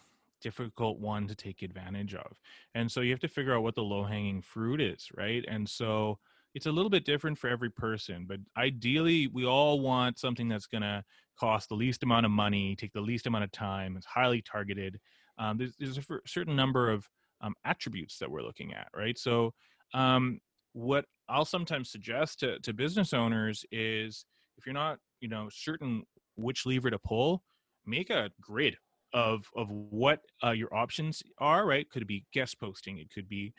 difficult 0.42 1.00
one 1.00 1.28
to 1.28 1.36
take 1.36 1.64
advantage 1.64 2.14
of. 2.14 2.40
And 2.76 2.92
so 2.92 3.02
you 3.02 3.12
have 3.12 3.20
to 3.22 3.28
figure 3.28 3.56
out 3.56 3.64
what 3.64 3.74
the 3.74 3.82
low 3.82 4.04
hanging 4.04 4.44
fruit 4.44 4.80
is, 4.80 5.10
right? 5.18 5.44
And 5.48 5.68
so 5.68 6.20
it's 6.56 6.66
a 6.66 6.72
little 6.72 6.90
bit 6.90 7.06
different 7.06 7.38
for 7.38 7.50
every 7.50 7.70
person, 7.70 8.26
but 8.28 8.40
ideally, 8.58 9.28
we 9.28 9.46
all 9.46 9.82
want 9.82 10.18
something 10.18 10.48
that's 10.48 10.68
going 10.68 10.82
to 10.82 11.04
cost 11.38 11.68
the 11.68 11.76
least 11.76 12.02
amount 12.02 12.26
of 12.26 12.32
money, 12.32 12.78
take 12.78 12.94
the 12.94 13.02
least 13.02 13.28
amount 13.28 13.44
of 13.44 13.52
time, 13.52 13.98
it's 13.98 14.06
highly 14.06 14.42
targeted. 14.42 14.98
Um, 15.38 15.58
there's, 15.58 15.76
there's, 15.78 15.98
a 15.98 16.04
certain 16.26 16.56
number 16.56 16.90
of 16.90 17.06
um, 17.42 17.54
attributes 17.66 18.18
that 18.20 18.32
we're 18.32 18.42
looking 18.42 18.74
at, 18.74 18.88
right? 18.96 19.18
So, 19.20 19.54
um, 19.94 20.40
what 20.72 21.06
I'll 21.28 21.46
sometimes 21.46 21.92
suggest 21.92 22.40
to, 22.40 22.58
to 22.60 22.74
business 22.74 23.14
owners 23.14 23.66
is 23.72 24.26
if 24.58 24.66
you're 24.66 24.74
not, 24.74 24.98
you 25.20 25.28
know, 25.28 25.50
certain 25.52 26.04
which 26.36 26.66
lever 26.66 26.90
to 26.90 27.00
pull, 27.00 27.44
make 27.86 28.10
a 28.10 28.30
grid 28.42 28.78
of 29.14 29.46
of 29.56 29.70
what 29.70 30.20
uh, 30.44 30.52
your 30.52 30.74
options 30.74 31.22
are. 31.40 31.66
Right? 31.66 31.90
Could 31.90 32.02
it 32.02 32.08
be 32.08 32.26
guest 32.34 32.60
posting? 32.60 32.98
It 32.98 33.10
could 33.14 33.30
be 33.30 33.54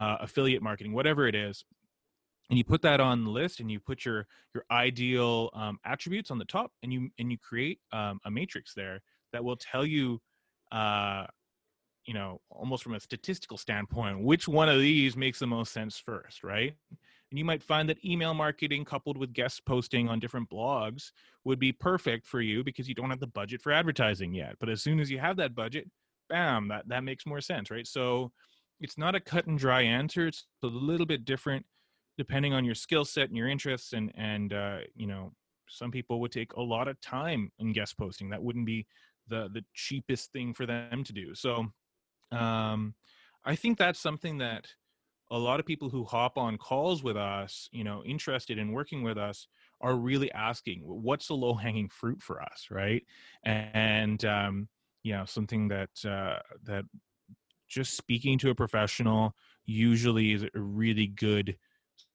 uh, 0.00 0.16
affiliate 0.20 0.62
marketing, 0.62 0.92
whatever 0.92 1.26
it 1.26 1.34
is. 1.34 1.64
And 2.50 2.58
you 2.58 2.64
put 2.64 2.82
that 2.82 3.00
on 3.00 3.24
the 3.24 3.30
list, 3.30 3.60
and 3.60 3.70
you 3.70 3.80
put 3.80 4.04
your 4.04 4.26
your 4.54 4.64
ideal 4.70 5.50
um, 5.54 5.78
attributes 5.84 6.30
on 6.30 6.38
the 6.38 6.44
top, 6.44 6.72
and 6.82 6.92
you 6.92 7.08
and 7.18 7.30
you 7.30 7.38
create 7.38 7.78
um, 7.92 8.20
a 8.24 8.30
matrix 8.30 8.74
there 8.74 9.00
that 9.32 9.42
will 9.42 9.56
tell 9.56 9.86
you 9.86 10.20
uh, 10.72 11.26
you 12.06 12.14
know, 12.14 12.40
almost 12.50 12.82
from 12.82 12.94
a 12.94 13.00
statistical 13.00 13.56
standpoint, 13.56 14.20
which 14.20 14.48
one 14.48 14.68
of 14.68 14.80
these 14.80 15.16
makes 15.16 15.38
the 15.38 15.46
most 15.46 15.72
sense 15.72 15.98
first, 15.98 16.42
right? 16.42 16.74
And 17.30 17.38
you 17.38 17.44
might 17.44 17.62
find 17.62 17.88
that 17.88 18.04
email 18.04 18.34
marketing 18.34 18.84
coupled 18.84 19.16
with 19.16 19.32
guest 19.32 19.64
posting 19.64 20.08
on 20.08 20.18
different 20.18 20.50
blogs 20.50 21.12
would 21.44 21.60
be 21.60 21.72
perfect 21.72 22.26
for 22.26 22.40
you 22.40 22.64
because 22.64 22.88
you 22.88 22.94
don't 22.94 23.10
have 23.10 23.20
the 23.20 23.26
budget 23.28 23.62
for 23.62 23.70
advertising 23.70 24.34
yet. 24.34 24.56
But 24.58 24.68
as 24.68 24.82
soon 24.82 24.98
as 24.98 25.10
you 25.10 25.18
have 25.20 25.36
that 25.36 25.54
budget, 25.54 25.88
bam, 26.28 26.68
that, 26.68 26.88
that 26.88 27.04
makes 27.04 27.26
more 27.26 27.40
sense, 27.40 27.70
right? 27.70 27.86
So 27.86 28.32
it's 28.80 28.98
not 28.98 29.14
a 29.14 29.20
cut 29.20 29.46
and 29.46 29.58
dry 29.58 29.82
answer. 29.82 30.26
It's 30.26 30.46
a 30.64 30.66
little 30.66 31.06
bit 31.06 31.24
different 31.24 31.64
depending 32.20 32.52
on 32.52 32.66
your 32.66 32.74
skill 32.74 33.06
set 33.06 33.28
and 33.28 33.36
your 33.36 33.48
interests 33.48 33.94
and 33.94 34.12
and 34.14 34.52
uh, 34.52 34.80
you 34.94 35.06
know 35.06 35.32
some 35.68 35.90
people 35.90 36.20
would 36.20 36.30
take 36.30 36.52
a 36.52 36.60
lot 36.60 36.86
of 36.86 37.00
time 37.00 37.50
in 37.58 37.72
guest 37.72 37.96
posting. 37.96 38.28
That 38.28 38.42
wouldn't 38.42 38.66
be 38.66 38.86
the 39.26 39.48
the 39.54 39.64
cheapest 39.72 40.30
thing 40.30 40.52
for 40.52 40.66
them 40.66 41.02
to 41.02 41.12
do. 41.14 41.34
So 41.34 41.72
um, 42.30 42.94
I 43.42 43.56
think 43.56 43.78
that's 43.78 43.98
something 43.98 44.36
that 44.36 44.66
a 45.30 45.38
lot 45.38 45.60
of 45.60 45.64
people 45.64 45.88
who 45.88 46.04
hop 46.04 46.36
on 46.36 46.58
calls 46.58 47.02
with 47.02 47.16
us, 47.16 47.70
you 47.72 47.84
know, 47.84 48.04
interested 48.04 48.58
in 48.58 48.72
working 48.72 49.02
with 49.02 49.16
us, 49.16 49.48
are 49.80 49.96
really 49.96 50.30
asking, 50.32 50.80
what's 50.84 51.28
the 51.28 51.34
low 51.34 51.54
hanging 51.54 51.88
fruit 51.88 52.20
for 52.20 52.42
us, 52.42 52.66
right? 52.70 53.02
And 53.46 54.22
um, 54.26 54.68
you 55.04 55.14
know, 55.14 55.24
something 55.24 55.68
that 55.68 56.04
uh, 56.04 56.40
that 56.64 56.84
just 57.66 57.96
speaking 57.96 58.36
to 58.40 58.50
a 58.50 58.54
professional 58.54 59.34
usually 59.64 60.32
is 60.32 60.42
a 60.42 60.60
really 60.60 61.06
good 61.06 61.56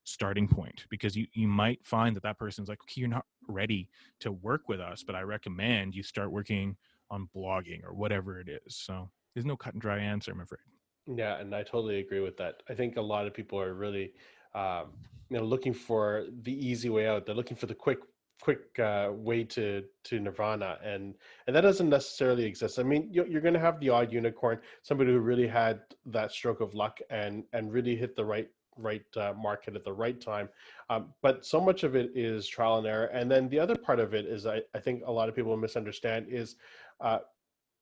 starting 0.06 0.48
point 0.48 0.86
because 0.90 1.16
you 1.16 1.26
you 1.34 1.48
might 1.48 1.84
find 1.84 2.16
that 2.16 2.24
that 2.24 2.38
person's 2.38 2.70
like 2.70 2.80
okay 2.82 3.02
you're 3.02 3.10
not 3.10 3.26
ready 3.48 3.90
to 4.20 4.32
work 4.32 4.70
with 4.70 4.80
us 4.80 5.04
but 5.04 5.16
i 5.16 5.22
recommend 5.22 5.94
you 5.94 6.04
start 6.04 6.32
working 6.32 6.76
on 7.12 7.28
blogging 7.36 7.84
or 7.84 7.94
whatever 7.94 8.40
it 8.40 8.48
is 8.48 8.76
so 8.76 9.10
there's 9.36 9.46
no 9.46 9.58
cut 9.58 9.74
and 9.74 9.82
dry 9.82 10.00
answer, 10.00 10.32
I'm 10.32 10.40
afraid. 10.40 10.62
Yeah, 11.08 11.38
and 11.38 11.54
I 11.54 11.62
totally 11.62 12.00
agree 12.00 12.22
with 12.22 12.38
that. 12.38 12.64
I 12.70 12.74
think 12.74 12.98
a 12.98 13.02
lot 13.02 13.28
of 13.28 13.34
people 13.34 13.60
are 13.60 13.74
really, 13.74 14.14
um, 14.56 14.94
you 15.30 15.38
know, 15.38 15.44
looking 15.44 15.74
for 15.74 16.26
the 16.44 16.54
easy 16.54 16.90
way 16.90 17.08
out. 17.08 17.26
They're 17.26 17.36
looking 17.36 17.58
for 17.58 17.68
the 17.68 17.76
quick, 17.76 18.00
quick 18.42 18.80
uh, 18.80 19.10
way 19.12 19.44
to 19.44 19.84
to 20.06 20.20
nirvana, 20.20 20.80
and 20.84 21.16
and 21.46 21.56
that 21.56 21.62
doesn't 21.62 21.90
necessarily 21.90 22.46
exist. 22.46 22.80
I 22.80 22.84
mean, 22.84 23.10
you're, 23.12 23.28
you're 23.28 23.42
going 23.42 23.54
to 23.54 23.60
have 23.60 23.80
the 23.80 23.90
odd 23.90 24.12
unicorn, 24.12 24.60
somebody 24.82 25.12
who 25.12 25.20
really 25.20 25.48
had 25.48 25.82
that 26.08 26.32
stroke 26.32 26.62
of 26.62 26.74
luck 26.74 27.00
and 27.10 27.44
and 27.54 27.72
really 27.72 27.96
hit 27.96 28.16
the 28.16 28.26
right 28.26 28.50
right 28.78 29.06
uh, 29.18 29.34
market 29.34 29.76
at 29.76 29.84
the 29.84 29.94
right 29.94 30.20
time. 30.20 30.50
Um, 30.90 31.14
but 31.22 31.46
so 31.46 31.60
much 31.62 31.84
of 31.84 31.96
it 31.96 32.12
is 32.16 32.48
trial 32.48 32.78
and 32.78 32.88
error. 32.88 33.06
And 33.06 33.30
then 33.30 33.50
the 33.50 33.60
other 33.60 33.76
part 33.76 34.00
of 34.00 34.14
it 34.14 34.26
is 34.26 34.46
I, 34.46 34.62
I 34.74 34.80
think 34.80 35.04
a 35.06 35.12
lot 35.12 35.30
of 35.30 35.36
people 35.36 35.56
misunderstand 35.58 36.28
is, 36.30 36.56
uh, 37.02 37.20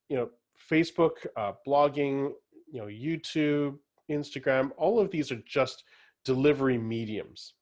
you 0.09 0.15
know, 0.15 0.29
Facebook, 0.69 1.25
uh, 1.35 1.53
blogging, 1.67 2.31
you 2.71 2.79
know, 2.79 2.87
YouTube, 2.87 3.77
Instagram, 4.09 4.71
all 4.77 4.99
of 4.99 5.09
these 5.11 5.31
are 5.31 5.41
just 5.45 5.83
delivery 6.25 6.77
mediums. 6.77 7.53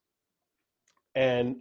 And 1.16 1.58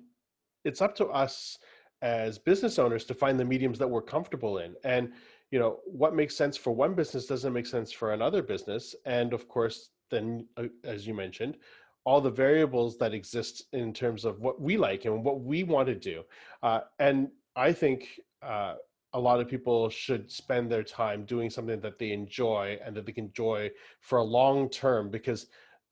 it's 0.64 0.82
up 0.82 0.94
to 0.96 1.06
us 1.06 1.58
as 2.02 2.38
business 2.38 2.78
owners 2.78 3.04
to 3.04 3.14
find 3.14 3.38
the 3.38 3.44
mediums 3.44 3.78
that 3.78 3.88
we're 3.88 4.02
comfortable 4.02 4.58
in. 4.58 4.74
And, 4.84 5.12
you 5.50 5.58
know, 5.58 5.80
what 5.84 6.14
makes 6.14 6.36
sense 6.36 6.56
for 6.56 6.72
one 6.72 6.94
business 6.94 7.26
doesn't 7.26 7.52
make 7.52 7.66
sense 7.66 7.92
for 7.92 8.12
another 8.12 8.42
business. 8.42 8.94
And 9.04 9.32
of 9.32 9.48
course, 9.48 9.90
then, 10.10 10.46
uh, 10.56 10.64
as 10.84 11.06
you 11.06 11.14
mentioned, 11.14 11.56
all 12.04 12.20
the 12.20 12.30
variables 12.30 12.96
that 12.98 13.14
exist 13.14 13.64
in 13.72 13.92
terms 13.92 14.24
of 14.24 14.40
what 14.40 14.60
we 14.60 14.76
like 14.76 15.04
and 15.04 15.22
what 15.22 15.40
we 15.40 15.64
want 15.64 15.86
to 15.86 15.94
do. 15.94 16.22
Uh, 16.62 16.80
and 16.98 17.28
I 17.56 17.72
think 17.72 18.20
uh, 18.42 18.74
a 19.12 19.20
lot 19.20 19.40
of 19.40 19.48
people 19.48 19.88
should 19.90 20.30
spend 20.30 20.70
their 20.70 20.82
time 20.82 21.24
doing 21.24 21.50
something 21.50 21.80
that 21.80 21.98
they 21.98 22.12
enjoy 22.12 22.78
and 22.84 22.96
that 22.96 23.06
they 23.06 23.12
can 23.12 23.26
enjoy 23.26 23.70
for 24.00 24.18
a 24.18 24.24
long 24.24 24.68
term 24.68 25.10
because 25.10 25.46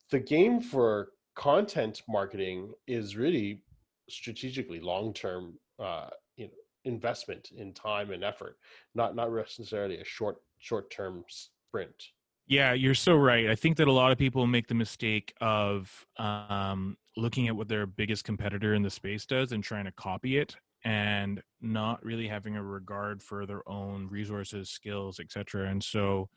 the 0.09 0.19
game 0.19 0.59
for 0.61 1.09
content 1.35 2.01
marketing 2.07 2.73
is 2.87 3.15
really 3.15 3.61
strategically 4.09 4.79
long 4.79 5.13
term 5.13 5.53
uh, 5.79 6.09
you 6.37 6.45
know 6.45 6.53
investment 6.85 7.49
in 7.55 7.73
time 7.73 8.11
and 8.11 8.23
effort 8.23 8.57
not 8.95 9.15
not 9.15 9.31
necessarily 9.31 9.99
a 9.99 10.05
short 10.05 10.37
short 10.57 10.89
term 10.89 11.23
sprint 11.27 12.09
yeah 12.49 12.73
you're 12.73 12.93
so 12.93 13.15
right 13.15 13.49
i 13.49 13.55
think 13.55 13.77
that 13.77 13.87
a 13.87 13.91
lot 13.91 14.11
of 14.11 14.17
people 14.17 14.45
make 14.45 14.67
the 14.67 14.75
mistake 14.75 15.33
of 15.39 16.05
um, 16.17 16.97
looking 17.15 17.47
at 17.47 17.55
what 17.55 17.67
their 17.67 17.85
biggest 17.85 18.23
competitor 18.25 18.73
in 18.73 18.81
the 18.81 18.89
space 18.89 19.25
does 19.25 19.53
and 19.53 19.63
trying 19.63 19.85
to 19.85 19.91
copy 19.93 20.37
it 20.37 20.55
and 20.85 21.41
not 21.61 22.03
really 22.03 22.27
having 22.27 22.55
a 22.55 22.63
regard 22.63 23.21
for 23.21 23.45
their 23.45 23.67
own 23.67 24.07
resources, 24.09 24.69
skills, 24.69 25.19
etc. 25.19 25.69
And 25.69 25.83
so 25.83 26.29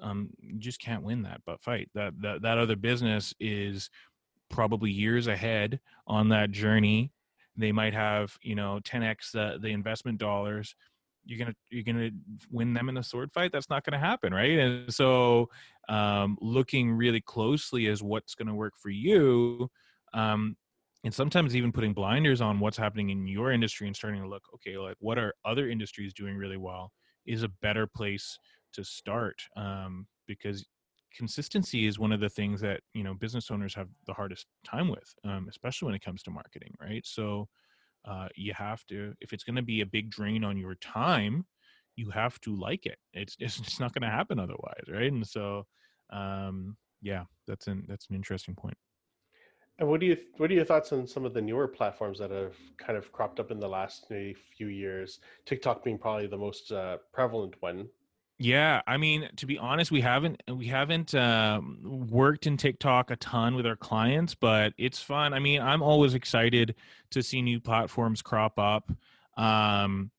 um, 0.00 0.30
you 0.40 0.58
just 0.58 0.80
can't 0.80 1.02
win 1.02 1.22
that 1.22 1.42
but 1.44 1.60
fight. 1.60 1.90
That 1.94 2.14
that 2.22 2.42
that 2.42 2.58
other 2.58 2.76
business 2.76 3.34
is 3.38 3.90
probably 4.48 4.90
years 4.90 5.26
ahead 5.26 5.80
on 6.06 6.28
that 6.30 6.50
journey. 6.50 7.12
They 7.56 7.72
might 7.72 7.92
have 7.92 8.36
you 8.40 8.54
know 8.54 8.80
10x 8.82 9.32
the 9.32 9.58
the 9.60 9.68
investment 9.68 10.18
dollars. 10.18 10.74
You're 11.24 11.38
gonna 11.38 11.54
you're 11.70 11.84
gonna 11.84 12.10
win 12.50 12.74
them 12.74 12.88
in 12.88 12.96
a 12.96 13.02
sword 13.02 13.32
fight. 13.32 13.52
That's 13.52 13.70
not 13.70 13.84
gonna 13.84 13.98
happen, 13.98 14.34
right? 14.34 14.58
And 14.58 14.92
so 14.92 15.48
um, 15.88 16.36
looking 16.40 16.92
really 16.92 17.20
closely 17.20 17.86
is 17.86 18.02
what's 18.02 18.34
gonna 18.34 18.54
work 18.54 18.74
for 18.80 18.90
you. 18.90 19.68
Um, 20.14 20.56
and 21.04 21.12
sometimes 21.12 21.56
even 21.56 21.72
putting 21.72 21.92
blinders 21.92 22.40
on 22.40 22.60
what's 22.60 22.76
happening 22.76 23.10
in 23.10 23.26
your 23.26 23.52
industry 23.52 23.86
and 23.86 23.96
starting 23.96 24.22
to 24.22 24.28
look 24.28 24.42
okay 24.54 24.78
like 24.78 24.96
what 25.00 25.18
are 25.18 25.34
other 25.44 25.68
industries 25.68 26.14
doing 26.14 26.36
really 26.36 26.56
well 26.56 26.92
is 27.26 27.42
a 27.42 27.48
better 27.60 27.86
place 27.86 28.38
to 28.72 28.84
start 28.84 29.42
um, 29.56 30.06
because 30.26 30.64
consistency 31.14 31.86
is 31.86 31.98
one 31.98 32.12
of 32.12 32.20
the 32.20 32.28
things 32.28 32.60
that 32.60 32.80
you 32.94 33.02
know 33.02 33.14
business 33.14 33.50
owners 33.50 33.74
have 33.74 33.88
the 34.06 34.14
hardest 34.14 34.46
time 34.64 34.88
with 34.88 35.14
um, 35.24 35.46
especially 35.48 35.86
when 35.86 35.94
it 35.94 36.04
comes 36.04 36.22
to 36.22 36.30
marketing 36.30 36.74
right 36.80 37.04
so 37.04 37.48
uh, 38.04 38.28
you 38.34 38.52
have 38.54 38.84
to 38.86 39.14
if 39.20 39.32
it's 39.32 39.44
going 39.44 39.56
to 39.56 39.62
be 39.62 39.80
a 39.80 39.86
big 39.86 40.10
drain 40.10 40.44
on 40.44 40.56
your 40.56 40.74
time 40.76 41.44
you 41.96 42.10
have 42.10 42.40
to 42.40 42.54
like 42.56 42.86
it 42.86 42.98
it's 43.12 43.36
it's, 43.40 43.58
it's 43.58 43.80
not 43.80 43.92
going 43.94 44.02
to 44.02 44.08
happen 44.08 44.38
otherwise 44.38 44.84
right 44.88 45.12
and 45.12 45.26
so 45.26 45.64
um, 46.10 46.76
yeah 47.00 47.24
that's 47.46 47.66
an 47.66 47.84
that's 47.88 48.08
an 48.10 48.16
interesting 48.16 48.54
point 48.54 48.76
and 49.78 49.88
what 49.88 50.00
do 50.00 50.06
you 50.06 50.16
what 50.36 50.50
are 50.50 50.54
your 50.54 50.64
thoughts 50.64 50.92
on 50.92 51.06
some 51.06 51.24
of 51.24 51.34
the 51.34 51.40
newer 51.40 51.66
platforms 51.66 52.18
that 52.18 52.30
have 52.30 52.54
kind 52.76 52.96
of 52.96 53.10
cropped 53.10 53.40
up 53.40 53.50
in 53.50 53.58
the 53.58 53.68
last 53.68 54.06
few 54.06 54.68
years? 54.68 55.18
TikTok 55.46 55.82
being 55.82 55.98
probably 55.98 56.26
the 56.26 56.36
most 56.36 56.70
uh, 56.70 56.98
prevalent 57.12 57.56
one. 57.60 57.88
Yeah, 58.42 58.82
I 58.88 58.96
mean, 58.96 59.28
to 59.36 59.46
be 59.46 59.56
honest, 59.56 59.92
we 59.92 60.00
haven't 60.00 60.42
we 60.52 60.66
haven't 60.66 61.14
um, 61.14 61.78
worked 62.10 62.48
in 62.48 62.56
TikTok 62.56 63.12
a 63.12 63.16
ton 63.16 63.54
with 63.54 63.64
our 63.66 63.76
clients, 63.76 64.34
but 64.34 64.72
it's 64.76 65.00
fun. 65.00 65.32
I 65.32 65.38
mean, 65.38 65.62
I'm 65.62 65.80
always 65.80 66.14
excited 66.14 66.74
to 67.12 67.22
see 67.22 67.40
new 67.40 67.60
platforms 67.60 68.20
crop 68.20 68.58
up. 68.58 68.90
Um, 69.36 70.10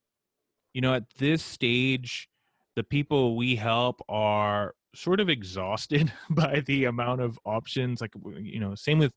you 0.74 0.80
know, 0.80 0.94
at 0.94 1.03
this 1.18 1.44
stage, 1.44 2.30
the 2.77 2.84
people 2.86 3.36
we 3.36 3.58
help 3.58 4.00
are 4.08 4.74
sort 4.96 5.20
of 5.20 5.27
exhausted 5.27 6.10
by 6.30 6.63
the 6.65 6.86
amount 6.86 7.20
of 7.20 7.38
options. 7.44 8.00
Like, 8.00 8.13
you 8.39 8.62
know, 8.62 8.74
same 8.74 9.00
with 9.00 9.12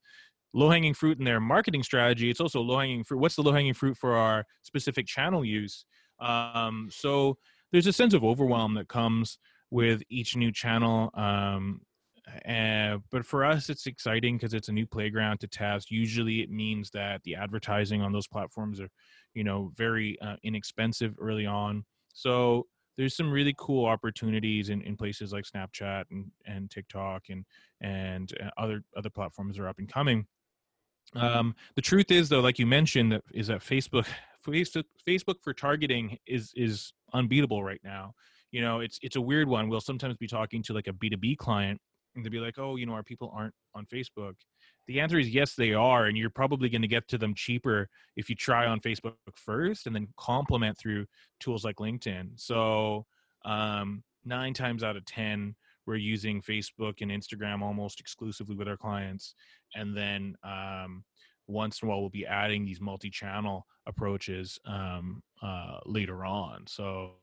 low 0.53 0.69
hanging 0.69 0.93
fruit 0.93 1.17
in 1.17 1.23
their 1.23 1.39
marketing 1.39 1.83
strategy. 1.83 2.29
It's 2.29 2.41
also 2.41 2.59
low 2.59 2.79
hanging 2.79 3.05
fruit. 3.05 3.19
What's 3.19 3.37
the 3.37 3.43
low 3.43 3.53
hanging 3.53 3.73
fruit 3.73 3.95
for 3.95 4.17
our 4.17 4.43
specific 4.63 5.07
channel 5.07 5.45
use? 5.45 5.85
Um, 6.19 6.89
so 6.91 7.37
there's 7.71 7.87
a 7.87 7.93
sense 7.93 8.13
of 8.13 8.23
overwhelm 8.23 8.73
that 8.75 8.87
comes 8.87 9.39
with 9.71 10.01
each 10.09 10.35
new 10.35 10.51
channel. 10.51 11.09
Um, 11.13 11.81
and, 12.43 13.01
but 13.11 13.25
for 13.25 13.45
us, 13.45 13.69
it's 13.69 13.87
exciting 13.87 14.37
because 14.37 14.53
it's 14.53 14.69
a 14.69 14.73
new 14.73 14.85
playground 14.85 15.39
to 15.39 15.47
test. 15.47 15.91
Usually, 15.91 16.41
it 16.41 16.49
means 16.49 16.89
that 16.91 17.21
the 17.23 17.35
advertising 17.35 18.01
on 18.01 18.11
those 18.11 18.27
platforms 18.27 18.81
are, 18.81 18.89
you 19.33 19.43
know, 19.43 19.71
very 19.75 20.19
uh, 20.21 20.35
inexpensive 20.43 21.15
early 21.19 21.45
on. 21.45 21.85
So 22.13 22.65
there's 22.97 23.15
some 23.15 23.31
really 23.31 23.53
cool 23.57 23.85
opportunities 23.85 24.69
in, 24.69 24.81
in 24.81 24.97
places 24.97 25.31
like 25.31 25.45
Snapchat 25.45 26.05
and, 26.11 26.25
and 26.45 26.69
TikTok 26.69 27.23
and 27.29 27.45
and 27.81 28.33
uh, 28.43 28.49
other 28.57 28.81
other 28.97 29.09
platforms 29.09 29.59
are 29.59 29.67
up 29.67 29.77
and 29.77 29.91
coming. 29.91 30.25
Um, 31.15 31.55
the 31.75 31.81
truth 31.81 32.11
is, 32.11 32.29
though, 32.29 32.41
like 32.41 32.59
you 32.59 32.65
mentioned, 32.65 33.11
that 33.11 33.23
is 33.33 33.47
that 33.47 33.59
Facebook, 33.59 34.07
Facebook, 34.47 34.83
Facebook 35.07 35.35
for 35.43 35.53
targeting 35.53 36.17
is 36.27 36.51
is 36.55 36.93
unbeatable 37.13 37.63
right 37.63 37.81
now. 37.83 38.13
You 38.51 38.61
know, 38.61 38.79
it's 38.79 38.99
it's 39.01 39.15
a 39.15 39.21
weird 39.21 39.47
one. 39.47 39.69
We'll 39.69 39.81
sometimes 39.81 40.17
be 40.17 40.27
talking 40.27 40.63
to 40.63 40.73
like 40.73 40.87
a 40.87 40.93
B 40.93 41.09
two 41.09 41.17
B 41.17 41.35
client, 41.35 41.79
and 42.15 42.23
to 42.23 42.29
be 42.29 42.39
like, 42.39 42.57
oh, 42.57 42.75
you 42.75 42.85
know, 42.85 42.93
our 42.93 43.03
people 43.03 43.31
aren't 43.33 43.53
on 43.73 43.85
Facebook. 43.85 44.33
The 44.87 44.99
answer 44.99 45.19
is 45.19 45.29
yes, 45.29 45.53
they 45.53 45.73
are, 45.73 46.05
and 46.05 46.17
you're 46.17 46.29
probably 46.29 46.69
going 46.69 46.81
to 46.81 46.87
get 46.87 47.07
to 47.09 47.17
them 47.17 47.33
cheaper 47.35 47.89
if 48.15 48.29
you 48.29 48.35
try 48.35 48.65
on 48.65 48.79
Facebook 48.79 49.15
first 49.35 49.85
and 49.85 49.95
then 49.95 50.07
complement 50.17 50.77
through 50.77 51.05
tools 51.39 51.65
like 51.65 51.75
LinkedIn. 51.77 52.31
So 52.35 53.05
um, 53.45 54.03
nine 54.23 54.53
times 54.53 54.83
out 54.83 54.95
of 54.95 55.05
ten, 55.05 55.55
we're 55.87 55.95
using 55.95 56.41
Facebook 56.41 57.01
and 57.01 57.09
Instagram 57.09 57.61
almost 57.61 57.99
exclusively 57.99 58.55
with 58.55 58.67
our 58.67 58.77
clients, 58.77 59.33
and 59.75 59.95
then 59.95 60.35
um, 60.43 61.03
once 61.47 61.81
in 61.81 61.87
a 61.87 61.89
while 61.89 62.01
we'll 62.01 62.09
be 62.09 62.25
adding 62.25 62.65
these 62.65 62.81
multi-channel 62.81 63.65
approaches 63.87 64.59
um, 64.65 65.23
uh, 65.41 65.79
later 65.85 66.25
on. 66.25 66.65
So 66.67 67.13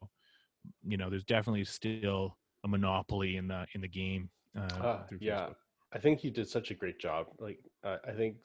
you 0.83 0.97
know, 0.97 1.11
there's 1.11 1.25
definitely 1.25 1.65
still 1.65 2.37
a 2.65 2.69
monopoly 2.69 3.37
in 3.37 3.47
the 3.49 3.67
in 3.75 3.83
the 3.83 3.89
game. 3.89 4.31
Uh, 4.57 4.83
uh, 4.83 5.03
yeah, 5.21 5.49
I 5.93 5.99
think 5.99 6.21
he 6.21 6.31
did 6.31 6.49
such 6.49 6.71
a 6.71 6.75
great 6.75 6.99
job. 6.99 7.27
Like 7.39 7.59
I 7.85 8.13
think 8.17 8.37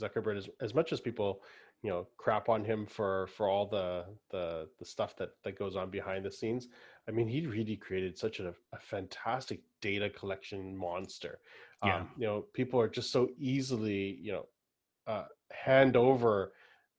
Zuckerberg, 0.00 0.38
is, 0.38 0.48
as 0.60 0.74
much 0.74 0.92
as 0.92 1.00
people, 1.00 1.42
you 1.82 1.90
know, 1.90 2.06
crap 2.16 2.48
on 2.48 2.64
him 2.64 2.86
for 2.86 3.28
for 3.28 3.48
all 3.48 3.66
the 3.66 4.04
the 4.30 4.68
the 4.78 4.84
stuff 4.84 5.16
that 5.16 5.30
that 5.44 5.58
goes 5.58 5.76
on 5.76 5.90
behind 5.90 6.24
the 6.24 6.32
scenes. 6.32 6.68
I 7.08 7.12
mean, 7.12 7.28
he 7.28 7.46
really 7.46 7.76
created 7.76 8.18
such 8.18 8.40
a, 8.40 8.54
a 8.72 8.78
fantastic 8.78 9.60
data 9.80 10.10
collection 10.10 10.76
monster. 10.76 11.38
Yeah. 11.84 11.98
Um, 11.98 12.10
you 12.16 12.26
know, 12.26 12.44
people 12.52 12.80
are 12.80 12.88
just 12.88 13.12
so 13.12 13.28
easily, 13.38 14.18
you 14.20 14.32
know, 14.32 14.46
uh, 15.06 15.26
hand 15.52 15.96
over, 15.96 16.52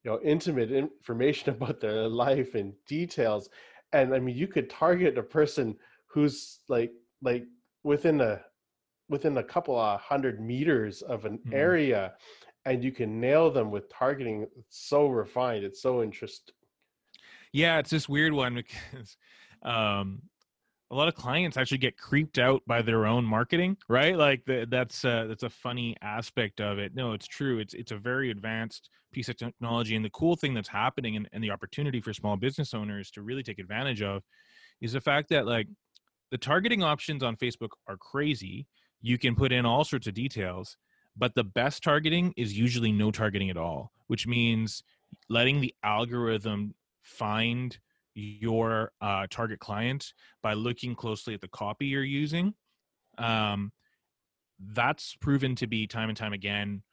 you 0.04 0.12
know, 0.12 0.20
intimate 0.24 0.72
information 0.72 1.50
about 1.56 1.82
their 1.82 2.08
life 2.08 2.56
and 2.56 2.74
details. 2.88 3.50
And 3.94 4.13
I 4.13 4.20
mean, 4.20 4.36
you 4.36 4.48
could 4.48 4.70
target 4.70 5.18
a 5.18 5.24
person 5.24 5.75
who's 6.08 6.60
like 6.68 6.92
like 7.22 7.46
within 7.84 8.22
a 8.22 8.42
within 9.10 9.38
a 9.38 9.44
couple 9.44 9.77
of 9.77 10.00
hundred 10.00 10.42
meters 10.42 11.01
of 11.01 11.25
an 11.25 11.38
mm-hmm. 11.38 11.54
area 11.54 12.13
and 12.67 12.83
you 12.83 12.91
can 12.91 13.19
nail 13.19 13.50
them 13.50 13.71
with 13.71 13.89
targeting 13.89 14.45
it's 14.57 14.88
so 14.88 15.07
refined 15.07 15.63
it's 15.63 15.81
so 15.81 16.03
interesting 16.03 16.53
yeah 17.53 17.79
it's 17.79 17.89
this 17.89 18.07
weird 18.07 18.33
one 18.33 18.55
because 18.55 19.17
um 19.63 20.21
a 20.89 20.95
lot 20.95 21.09
of 21.09 21.15
clients 21.15 21.57
actually 21.57 21.77
get 21.77 21.97
creeped 21.97 22.39
out 22.39 22.62
by 22.65 22.81
their 22.81 23.05
own 23.05 23.25
marketing 23.25 23.75
right 23.89 24.17
like 24.17 24.43
the, 24.45 24.65
that's 24.69 25.03
uh, 25.03 25.25
that's 25.27 25.43
a 25.43 25.50
funny 25.50 25.95
aspect 26.01 26.62
of 26.62 26.77
it 26.77 26.95
no 26.95 27.13
it's 27.13 27.27
true 27.27 27.59
it's 27.59 27.74
it's 27.74 27.91
a 27.91 27.97
very 27.97 28.31
advanced 28.31 28.89
piece 29.12 29.29
of 29.29 29.38
technology 29.38 29.95
and 29.95 30.05
the 30.05 30.09
cool 30.12 30.36
thing 30.36 30.53
that's 30.53 30.69
happening 30.69 31.15
and, 31.15 31.27
and 31.33 31.43
the 31.43 31.51
opportunity 31.51 32.00
for 32.00 32.13
small 32.13 32.36
business 32.38 32.74
owners 32.74 33.09
to 33.09 33.21
really 33.21 33.43
take 33.43 33.59
advantage 33.59 34.01
of 34.01 34.21
is 34.81 34.93
the 34.93 35.01
fact 35.01 35.29
that 35.29 35.45
like 35.45 35.67
the 36.31 36.38
targeting 36.38 36.83
options 36.83 37.24
on 37.24 37.36
Facebook 37.38 37.69
are 37.88 37.97
crazy. 37.97 38.67
You 39.01 39.17
can 39.17 39.36
put 39.36 39.51
in 39.51 39.65
all 39.65 39.83
sorts 39.83 40.07
of 40.07 40.13
details, 40.13 40.77
but 41.17 41.36
the 41.36 41.43
best 41.43 41.83
targeting 41.83 42.33
is 42.38 42.57
usually 42.57 42.91
no 42.91 43.12
targeting 43.12 43.50
at 43.50 43.57
all, 43.57 43.91
which 44.07 44.27
means 44.27 44.83
letting 45.29 45.62
the 45.62 45.74
algorithm 45.83 46.75
find 47.01 47.77
your 48.13 48.91
uh, 49.01 49.27
target 49.29 49.59
client 49.59 50.13
by 50.41 50.53
looking 50.53 50.95
closely 50.95 51.33
at 51.33 51.41
the 51.41 51.47
copy 51.47 51.88
you're 51.88 52.03
using. 52.03 52.53
Um, 53.17 53.71
that's 54.74 55.15
proven 55.21 55.55
to 55.55 55.67
be 55.67 55.88
time 55.88 56.09
and 56.09 56.17
time 56.17 56.33
again 56.33 56.83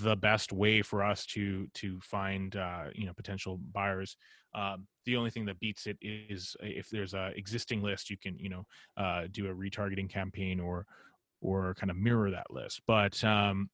the 0.00 0.16
best 0.16 0.52
way 0.52 0.80
for 0.82 1.02
us 1.02 1.26
to 1.26 1.68
to 1.74 2.00
find 2.00 2.56
uh, 2.56 2.84
you 2.94 3.06
know 3.06 3.12
potential 3.12 3.60
buyers. 3.72 4.16
Um, 4.54 4.86
the 5.04 5.16
only 5.16 5.30
thing 5.30 5.46
that 5.46 5.60
beats 5.60 5.86
it 5.86 5.96
is 6.00 6.56
if 6.60 6.88
there's 6.90 7.14
a 7.14 7.32
existing 7.36 7.82
list, 7.82 8.10
you 8.10 8.16
can 8.16 8.38
you 8.38 8.48
know 8.48 8.66
uh, 8.96 9.24
do 9.30 9.50
a 9.50 9.54
retargeting 9.54 10.08
campaign 10.08 10.60
or 10.60 10.86
or 11.42 11.74
kind 11.74 11.90
of 11.90 11.96
mirror 11.96 12.30
that 12.30 12.50
list. 12.50 12.80
But 12.86 13.22
um, 13.24 13.68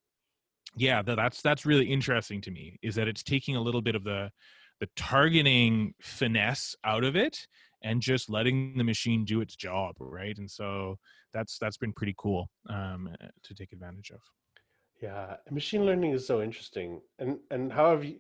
yeah, 0.77 1.03
that's 1.03 1.43
that's 1.43 1.65
really 1.65 1.87
interesting 1.87 2.41
to 2.43 2.51
me. 2.51 2.79
Is 2.83 2.95
that 2.97 3.09
it's 3.09 3.23
taking 3.23 3.57
a 3.57 3.61
little 3.61 3.83
bit 3.83 3.95
of 3.95 4.05
the 4.05 4.31
the 4.81 4.89
targeting 4.97 5.95
finesse 6.01 6.75
out 6.85 7.05
of 7.05 7.17
it 7.17 7.47
and 7.83 8.01
just 8.01 8.31
letting 8.31 8.77
the 8.77 8.85
machine 8.85 9.25
do 9.25 9.41
its 9.41 9.57
job, 9.57 9.95
right? 9.99 10.37
And 10.37 10.51
so 10.51 10.97
that's 11.33 11.59
that's 11.59 11.77
been 11.77 11.93
pretty 11.93 12.15
cool 12.19 12.49
um, 12.69 13.09
to 13.45 13.55
take 13.55 13.73
advantage 13.73 14.11
of. 14.11 14.21
Yeah, 15.01 15.37
machine 15.51 15.85
learning 15.85 16.13
is 16.13 16.27
so 16.27 16.43
interesting. 16.43 17.01
And 17.19 17.39
and 17.51 17.73
how 17.73 17.91
have 17.91 18.05
you 18.05 18.19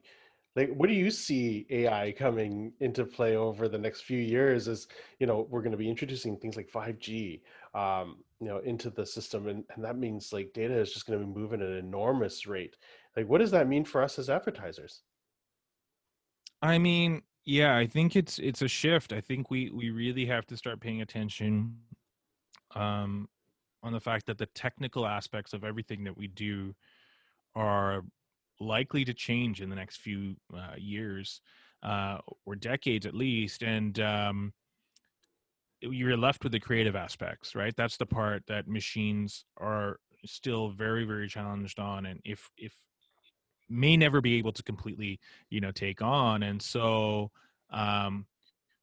like 0.56 0.70
what 0.70 0.88
do 0.88 0.94
you 0.94 1.10
see 1.10 1.66
AI 1.70 2.12
coming 2.12 2.72
into 2.80 3.04
play 3.04 3.36
over 3.36 3.68
the 3.68 3.78
next 3.78 4.02
few 4.02 4.18
years 4.18 4.66
as 4.66 4.88
you 5.20 5.26
know 5.26 5.46
we're 5.50 5.60
going 5.60 5.72
to 5.72 5.78
be 5.78 5.88
introducing 5.88 6.36
things 6.36 6.56
like 6.56 6.70
5G 6.70 7.40
um, 7.78 8.16
you 8.40 8.48
know 8.48 8.58
into 8.58 8.90
the 8.90 9.06
system 9.06 9.46
and, 9.46 9.64
and 9.74 9.84
that 9.84 9.96
means 9.96 10.32
like 10.32 10.52
data 10.52 10.76
is 10.78 10.92
just 10.92 11.06
going 11.06 11.18
to 11.18 11.24
be 11.24 11.32
moving 11.32 11.60
at 11.62 11.68
an 11.68 11.76
enormous 11.76 12.46
rate. 12.46 12.76
Like 13.16 13.28
what 13.28 13.38
does 13.38 13.52
that 13.52 13.68
mean 13.68 13.84
for 13.84 14.02
us 14.02 14.18
as 14.18 14.28
advertisers? 14.28 15.02
I 16.60 16.78
mean, 16.78 17.22
yeah, 17.44 17.76
I 17.76 17.86
think 17.86 18.16
it's 18.16 18.38
it's 18.40 18.62
a 18.62 18.68
shift. 18.68 19.12
I 19.12 19.20
think 19.20 19.50
we 19.50 19.70
we 19.70 19.90
really 19.90 20.26
have 20.26 20.46
to 20.46 20.56
start 20.56 20.80
paying 20.80 21.02
attention 21.02 21.76
um 22.74 23.28
on 23.82 23.92
the 23.92 24.00
fact 24.00 24.26
that 24.26 24.38
the 24.38 24.46
technical 24.46 25.06
aspects 25.06 25.52
of 25.52 25.62
everything 25.62 26.02
that 26.04 26.16
we 26.16 26.26
do 26.26 26.74
are 27.54 28.04
likely 28.60 29.04
to 29.04 29.14
change 29.14 29.60
in 29.62 29.70
the 29.70 29.76
next 29.76 29.98
few 29.98 30.34
uh, 30.52 30.74
years 30.76 31.40
uh, 31.84 32.18
or 32.44 32.56
decades 32.56 33.06
at 33.06 33.14
least 33.14 33.62
and 33.62 34.00
um, 34.00 34.52
you're 35.80 36.16
left 36.16 36.42
with 36.42 36.52
the 36.52 36.60
creative 36.60 36.96
aspects 36.96 37.54
right? 37.54 37.74
That's 37.76 37.96
the 37.96 38.06
part 38.06 38.44
that 38.48 38.68
machines 38.68 39.44
are 39.58 39.98
still 40.24 40.70
very 40.70 41.04
very 41.04 41.28
challenged 41.28 41.78
on 41.78 42.06
and 42.06 42.20
if 42.24 42.50
if 42.56 42.74
may 43.68 43.96
never 43.96 44.20
be 44.20 44.36
able 44.36 44.52
to 44.52 44.62
completely 44.62 45.20
you 45.50 45.60
know 45.60 45.70
take 45.70 46.02
on 46.02 46.42
and 46.42 46.60
so 46.60 47.30
um 47.70 48.26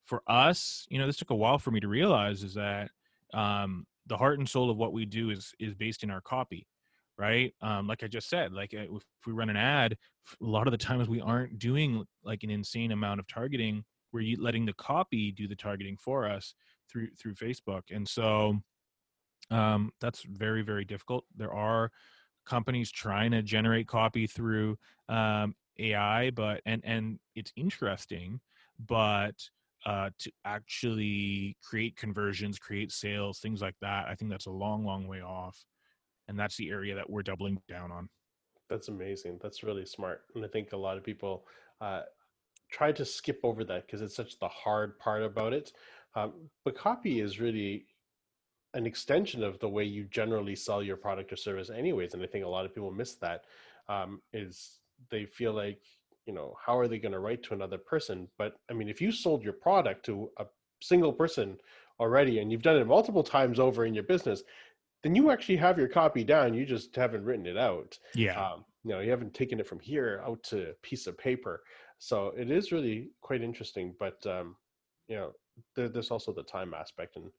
for 0.05 0.21
us 0.27 0.85
you 0.89 0.99
know 0.99 1.07
this 1.07 1.17
took 1.17 1.31
a 1.31 1.35
while 1.35 1.57
for 1.57 1.71
me 1.71 1.79
to 1.79 1.87
realize 1.87 2.43
is 2.43 2.53
that 2.53 2.89
um 3.33 3.85
the 4.07 4.15
heart 4.15 4.37
and 4.37 4.47
soul 4.47 4.69
of 4.69 4.77
what 4.77 4.93
we 4.93 5.05
do 5.05 5.29
is 5.29 5.53
is 5.59 5.73
based 5.73 6.03
in 6.03 6.11
our 6.11 6.21
copy 6.21 6.67
right? 7.17 7.53
Um, 7.61 7.87
like 7.87 8.03
i 8.03 8.07
just 8.07 8.29
said 8.29 8.53
like 8.53 8.73
if 8.73 8.89
we 9.25 9.33
run 9.33 9.49
an 9.49 9.57
ad 9.57 9.97
a 10.41 10.45
lot 10.45 10.67
of 10.67 10.71
the 10.71 10.77
times 10.77 11.07
we 11.07 11.21
aren't 11.21 11.59
doing 11.59 12.05
like 12.23 12.43
an 12.43 12.49
insane 12.49 12.91
amount 12.91 13.19
of 13.19 13.27
targeting 13.27 13.83
we're 14.11 14.37
letting 14.39 14.65
the 14.65 14.73
copy 14.73 15.31
do 15.31 15.47
the 15.47 15.55
targeting 15.55 15.97
for 15.97 16.29
us 16.29 16.53
through 16.95 17.09
through 17.19 17.33
facebook 17.33 17.83
and 17.91 18.07
so 18.07 18.57
um, 19.51 19.91
that's 19.99 20.23
very 20.23 20.61
very 20.61 20.85
difficult 20.85 21.25
there 21.35 21.53
are 21.53 21.91
companies 22.45 22.91
trying 22.91 23.31
to 23.31 23.41
generate 23.41 23.87
copy 23.87 24.27
through 24.27 24.77
um, 25.09 25.53
ai 25.79 26.29
but 26.31 26.61
and 26.65 26.81
and 26.85 27.19
it's 27.35 27.51
interesting 27.57 28.39
but 28.87 29.35
uh, 29.85 30.09
to 30.17 30.31
actually 30.45 31.55
create 31.63 31.95
conversions, 31.95 32.57
create 32.57 32.91
sales, 32.91 33.39
things 33.39 33.61
like 33.61 33.75
that. 33.81 34.07
I 34.07 34.15
think 34.15 34.31
that's 34.31 34.47
a 34.47 34.51
long, 34.51 34.83
long 34.83 35.07
way 35.07 35.21
off. 35.21 35.63
And 36.27 36.39
that's 36.39 36.57
the 36.57 36.69
area 36.69 36.95
that 36.95 37.07
we're 37.07 37.21
doubling 37.21 37.61
down 37.69 37.91
on. 37.91 38.09
That's 38.67 38.87
amazing. 38.87 39.39
That's 39.43 39.63
really 39.63 39.85
smart. 39.85 40.21
And 40.33 40.43
I 40.43 40.47
think 40.47 40.73
a 40.73 40.77
lot 40.77 40.97
of 40.97 41.03
people 41.03 41.45
uh, 41.81 42.01
try 42.71 42.91
to 42.93 43.05
skip 43.05 43.39
over 43.43 43.63
that 43.65 43.85
because 43.85 44.01
it's 44.01 44.15
such 44.15 44.39
the 44.39 44.47
hard 44.47 44.97
part 44.97 45.21
about 45.21 45.53
it. 45.53 45.71
Um, 46.15 46.33
but 46.63 46.77
copy 46.77 47.19
is 47.19 47.39
really 47.39 47.85
an 48.73 48.85
extension 48.85 49.43
of 49.43 49.59
the 49.59 49.69
way 49.69 49.83
you 49.83 50.05
generally 50.05 50.55
sell 50.55 50.83
your 50.83 50.97
product 50.97 51.31
or 51.31 51.35
service 51.35 51.69
anyways. 51.69 52.13
And 52.13 52.23
I 52.23 52.27
think 52.27 52.45
a 52.45 52.49
lot 52.49 52.65
of 52.65 52.73
people 52.73 52.91
miss 52.91 53.15
that. 53.15 53.45
Um, 53.87 54.21
is 54.33 54.79
they 55.09 55.25
feel 55.25 55.53
like 55.53 55.81
you 56.25 56.33
know 56.33 56.55
how 56.63 56.77
are 56.77 56.87
they 56.87 56.97
going 56.97 57.11
to 57.11 57.19
write 57.19 57.43
to 57.43 57.53
another 57.53 57.77
person 57.77 58.27
but 58.37 58.55
i 58.69 58.73
mean 58.73 58.89
if 58.89 59.01
you 59.01 59.11
sold 59.11 59.43
your 59.43 59.53
product 59.53 60.05
to 60.05 60.29
a 60.39 60.45
single 60.81 61.13
person 61.13 61.57
already 61.99 62.39
and 62.39 62.51
you've 62.51 62.61
done 62.61 62.77
it 62.77 62.87
multiple 62.87 63.23
times 63.23 63.59
over 63.59 63.85
in 63.85 63.93
your 63.93 64.03
business 64.03 64.43
then 65.03 65.15
you 65.15 65.29
actually 65.29 65.55
have 65.55 65.77
your 65.77 65.87
copy 65.87 66.23
down 66.23 66.53
you 66.53 66.65
just 66.65 66.95
haven't 66.95 67.23
written 67.23 67.45
it 67.45 67.57
out 67.57 67.97
yeah 68.15 68.39
um, 68.39 68.65
you 68.83 68.91
know 68.91 68.99
you 68.99 69.09
haven't 69.09 69.33
taken 69.33 69.59
it 69.59 69.67
from 69.67 69.79
here 69.79 70.21
out 70.25 70.41
to 70.43 70.69
a 70.69 70.73
piece 70.81 71.07
of 71.07 71.17
paper 71.17 71.63
so 71.99 72.33
it 72.37 72.49
is 72.49 72.71
really 72.71 73.09
quite 73.21 73.41
interesting 73.41 73.93
but 73.99 74.25
um, 74.25 74.55
you 75.07 75.15
know 75.15 75.31
there, 75.75 75.89
there's 75.89 76.11
also 76.11 76.33
the 76.33 76.43
time 76.43 76.73
aspect 76.73 77.15
and 77.15 77.31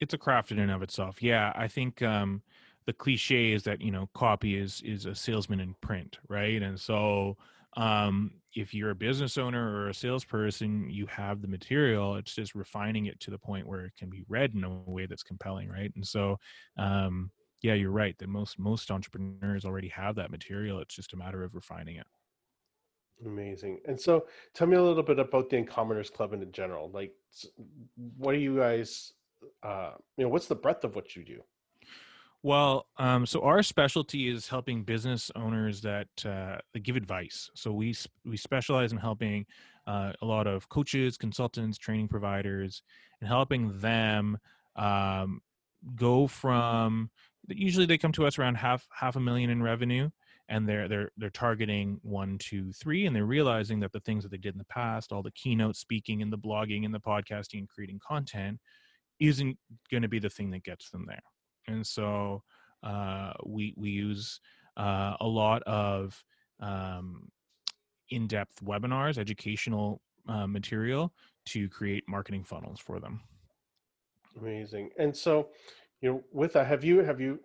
it's 0.00 0.14
a 0.14 0.18
craft 0.18 0.52
in 0.52 0.58
and 0.58 0.70
of 0.70 0.82
itself. 0.82 1.22
Yeah 1.22 1.52
i 1.56 1.66
think 1.68 2.02
um 2.02 2.42
the 2.86 2.92
cliche 2.92 3.52
is 3.52 3.64
that 3.64 3.80
you 3.80 3.90
know 3.90 4.08
copy 4.14 4.56
is 4.56 4.80
is 4.82 5.04
a 5.06 5.14
salesman 5.14 5.60
in 5.60 5.74
print 5.82 6.18
right? 6.28 6.62
And 6.62 6.80
so 6.80 7.36
um 7.76 8.40
if 8.54 8.72
you're 8.72 8.90
a 8.90 8.94
business 8.94 9.36
owner 9.36 9.70
or 9.76 9.88
a 9.90 9.94
salesperson 9.94 10.88
you 10.88 11.06
have 11.06 11.42
the 11.42 11.48
material 11.48 12.16
it's 12.16 12.34
just 12.34 12.54
refining 12.54 13.06
it 13.06 13.20
to 13.20 13.30
the 13.30 13.38
point 13.38 13.66
where 13.66 13.84
it 13.84 13.94
can 13.96 14.08
be 14.08 14.24
read 14.28 14.54
in 14.54 14.64
a 14.64 14.70
way 14.70 15.06
that's 15.06 15.22
compelling 15.22 15.68
right? 15.68 15.92
And 15.94 16.06
so 16.06 16.38
um 16.78 17.30
yeah 17.62 17.74
you're 17.74 17.90
right 17.90 18.16
that 18.18 18.28
most 18.28 18.58
most 18.58 18.90
entrepreneurs 18.90 19.64
already 19.64 19.88
have 19.88 20.14
that 20.14 20.30
material 20.30 20.80
it's 20.80 20.94
just 20.94 21.12
a 21.12 21.16
matter 21.16 21.42
of 21.42 21.54
refining 21.54 21.96
it 21.96 22.06
amazing 23.26 23.80
and 23.86 24.00
so 24.00 24.26
tell 24.54 24.66
me 24.66 24.76
a 24.76 24.82
little 24.82 25.02
bit 25.02 25.18
about 25.18 25.50
the 25.50 25.56
uncommoners 25.56 26.12
club 26.12 26.32
in 26.32 26.52
general 26.52 26.90
like 26.92 27.12
what 28.16 28.34
are 28.34 28.38
you 28.38 28.56
guys 28.56 29.12
uh 29.62 29.92
you 30.16 30.24
know 30.24 30.30
what's 30.30 30.46
the 30.46 30.54
breadth 30.54 30.84
of 30.84 30.94
what 30.94 31.16
you 31.16 31.24
do 31.24 31.40
Well, 32.44 32.86
um, 32.98 33.26
so 33.26 33.42
our 33.42 33.64
specialty 33.64 34.28
is 34.28 34.46
helping 34.46 34.84
business 34.84 35.30
owners 35.34 35.80
that, 35.80 36.06
uh, 36.24 36.58
give 36.82 36.94
advice. 36.94 37.50
So 37.54 37.72
we 37.72 37.96
we 38.24 38.36
specialize 38.36 38.92
in 38.92 38.98
helping 38.98 39.44
uh, 39.88 40.12
a 40.22 40.26
lot 40.26 40.46
of 40.46 40.68
coaches, 40.68 41.16
consultants, 41.16 41.78
training 41.78 42.08
providers, 42.08 42.82
and 43.20 43.28
helping 43.28 43.76
them 43.80 44.38
um, 44.76 45.40
go 45.96 46.26
from. 46.28 47.10
Usually, 47.48 47.86
they 47.86 47.98
come 47.98 48.12
to 48.12 48.26
us 48.26 48.38
around 48.38 48.56
half 48.56 48.86
half 48.92 49.16
a 49.16 49.20
million 49.20 49.50
in 49.50 49.62
revenue, 49.62 50.10
and 50.48 50.68
they're 50.68 50.88
they're 50.88 51.10
they're 51.16 51.30
targeting 51.30 52.00
one, 52.02 52.38
two, 52.38 52.72
three, 52.72 53.06
and 53.06 53.14
they're 53.14 53.24
realizing 53.24 53.80
that 53.80 53.92
the 53.92 54.00
things 54.00 54.22
that 54.22 54.30
they 54.30 54.38
did 54.38 54.54
in 54.54 54.58
the 54.58 54.64
past, 54.64 55.12
all 55.12 55.22
the 55.22 55.30
keynote 55.32 55.76
speaking 55.76 56.22
and 56.22 56.32
the 56.32 56.38
blogging 56.38 56.84
and 56.84 56.94
the 56.94 57.00
podcasting 57.00 57.58
and 57.58 57.68
creating 57.68 58.00
content, 58.06 58.58
isn't 59.20 59.56
going 59.90 60.02
to 60.02 60.08
be 60.08 60.18
the 60.18 60.30
thing 60.30 60.50
that 60.50 60.64
gets 60.64 60.90
them 60.90 61.04
there 61.06 61.22
and 61.68 61.86
so 61.86 62.42
uh, 62.82 63.32
we 63.46 63.74
we 63.76 63.90
use 63.90 64.40
uh, 64.76 65.14
a 65.20 65.26
lot 65.26 65.62
of 65.64 66.22
um, 66.60 67.28
in-depth 68.10 68.64
webinars, 68.64 69.18
educational 69.18 70.00
uh, 70.28 70.46
material 70.46 71.12
to 71.46 71.68
create 71.68 72.04
marketing 72.08 72.44
funnels 72.44 72.80
for 72.80 73.00
them. 73.00 73.20
Amazing. 74.40 74.90
And 74.98 75.16
so, 75.16 75.48
you 76.00 76.10
know, 76.10 76.24
with 76.32 76.52
that, 76.54 76.66
have 76.66 76.84
you 76.84 76.98
have 76.98 77.20
you 77.20 77.40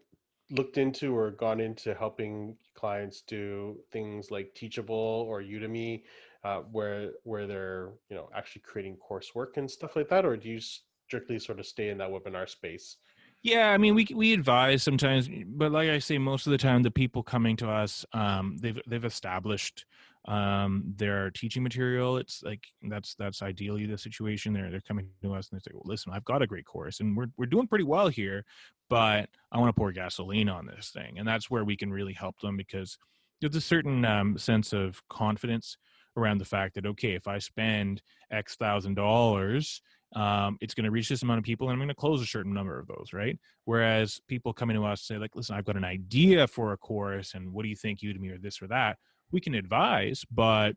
looked 0.49 0.77
into 0.77 1.15
or 1.15 1.31
gone 1.31 1.59
into 1.59 1.93
helping 1.93 2.55
clients 2.75 3.21
do 3.21 3.77
things 3.91 4.31
like 4.31 4.53
Teachable 4.53 5.25
or 5.27 5.41
Udemy, 5.41 6.03
uh, 6.43 6.59
where 6.71 7.11
where 7.23 7.47
they're 7.47 7.91
you 8.09 8.15
know 8.15 8.29
actually 8.35 8.61
creating 8.61 8.97
coursework 8.97 9.57
and 9.57 9.69
stuff 9.69 9.95
like 9.95 10.09
that, 10.09 10.25
or 10.25 10.35
do 10.37 10.49
you 10.49 10.59
strictly 10.59 11.39
sort 11.39 11.59
of 11.59 11.65
stay 11.65 11.89
in 11.89 11.97
that 11.97 12.09
webinar 12.09 12.49
space? 12.49 12.97
Yeah, 13.43 13.71
I 13.71 13.77
mean, 13.77 13.93
we 13.93 14.07
we 14.15 14.31
advise 14.31 14.83
sometimes, 14.83 15.29
but 15.45 15.71
like 15.71 15.89
I 15.89 15.99
say, 15.99 16.17
most 16.17 16.47
of 16.47 16.51
the 16.51 16.57
time, 16.57 16.81
the 16.81 16.91
people 16.91 17.23
coming 17.23 17.57
to 17.57 17.69
us, 17.69 18.05
um, 18.13 18.57
they've 18.57 18.79
they've 18.87 19.03
established 19.03 19.85
um, 20.25 20.83
their 20.95 21.31
teaching 21.31 21.63
material. 21.63 22.17
It's 22.17 22.41
like 22.43 22.63
that's 22.83 23.15
that's 23.15 23.41
ideally 23.41 23.85
the 23.85 23.97
situation. 23.97 24.53
They're 24.53 24.69
they're 24.69 24.81
coming 24.81 25.07
to 25.21 25.33
us 25.33 25.49
and 25.49 25.59
they 25.59 25.63
say, 25.63 25.71
"Well, 25.73 25.83
listen, 25.85 26.13
I've 26.13 26.25
got 26.25 26.41
a 26.41 26.47
great 26.47 26.65
course, 26.65 26.99
and 26.99 27.15
we're 27.15 27.27
we're 27.37 27.45
doing 27.45 27.67
pretty 27.67 27.83
well 27.85 28.07
here, 28.07 28.45
but 28.89 29.29
I 29.51 29.59
want 29.59 29.69
to 29.69 29.79
pour 29.79 29.91
gasoline 29.91 30.49
on 30.49 30.65
this 30.65 30.89
thing," 30.89 31.19
and 31.19 31.27
that's 31.27 31.49
where 31.49 31.65
we 31.65 31.75
can 31.75 31.91
really 31.91 32.13
help 32.13 32.39
them 32.39 32.57
because 32.57 32.97
there's 33.41 33.55
a 33.55 33.61
certain 33.61 34.05
um, 34.05 34.37
sense 34.37 34.73
of 34.73 35.01
confidence 35.09 35.77
around 36.15 36.37
the 36.37 36.45
fact 36.45 36.75
that 36.75 36.85
okay, 36.85 37.13
if 37.13 37.27
I 37.27 37.39
spend 37.39 38.01
X 38.31 38.55
thousand 38.55 38.95
dollars 38.95 39.81
um, 40.15 40.57
it's 40.61 40.73
going 40.73 40.85
to 40.85 40.91
reach 40.91 41.09
this 41.09 41.23
amount 41.23 41.39
of 41.39 41.43
people 41.43 41.67
and 41.67 41.73
i'm 41.73 41.79
going 41.79 41.87
to 41.87 41.95
close 41.95 42.21
a 42.21 42.25
certain 42.25 42.53
number 42.53 42.79
of 42.79 42.87
those 42.87 43.13
right 43.13 43.37
whereas 43.65 44.21
people 44.27 44.53
coming 44.53 44.75
to 44.75 44.85
us 44.85 45.01
say 45.01 45.17
like 45.17 45.35
listen 45.35 45.55
i've 45.55 45.65
got 45.65 45.77
an 45.77 45.83
idea 45.83 46.47
for 46.47 46.73
a 46.73 46.77
course 46.77 47.33
and 47.33 47.51
what 47.51 47.63
do 47.63 47.69
you 47.69 47.75
think 47.75 47.99
udemy 47.99 48.33
or 48.33 48.37
this 48.37 48.61
or 48.61 48.67
that 48.67 48.97
we 49.33 49.41
can 49.41 49.55
advise 49.55 50.23
but 50.31 50.75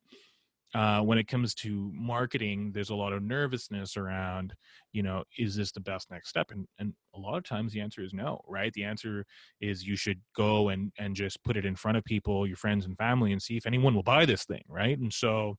uh, 0.75 1.01
when 1.01 1.17
it 1.17 1.29
comes 1.29 1.55
to 1.55 1.91
marketing 1.95 2.73
there's 2.75 2.91
a 2.91 2.95
lot 2.95 3.13
of 3.13 3.23
nervousness 3.23 3.97
around 3.97 4.53
you 4.93 5.03
know 5.03 5.23
is 5.39 5.55
this 5.55 5.71
the 5.71 5.81
best 5.81 6.11
next 6.11 6.29
step 6.29 6.51
and, 6.51 6.67
and 6.81 6.93
a 7.15 7.19
lot 7.19 7.37
of 7.37 7.45
times 7.45 7.73
the 7.73 7.81
answer 7.81 8.03
is 8.03 8.13
no 8.13 8.41
right 8.49 8.73
the 8.73 8.83
answer 8.83 9.25
is 9.61 9.87
you 9.87 9.97
should 9.97 10.21
go 10.35 10.71
and 10.71 10.93
and 10.99 11.15
just 11.15 11.43
put 11.45 11.57
it 11.57 11.65
in 11.65 11.77
front 11.77 11.97
of 11.97 12.05
people 12.05 12.47
your 12.47 12.57
friends 12.57 12.85
and 12.85 12.99
family 12.99 13.33
and 13.33 13.41
see 13.41 13.57
if 13.57 13.67
anyone 13.67 13.95
will 13.95 14.03
buy 14.03 14.25
this 14.27 14.45
thing 14.45 14.65
right 14.69 14.99
and 14.99 15.13
so 15.13 15.57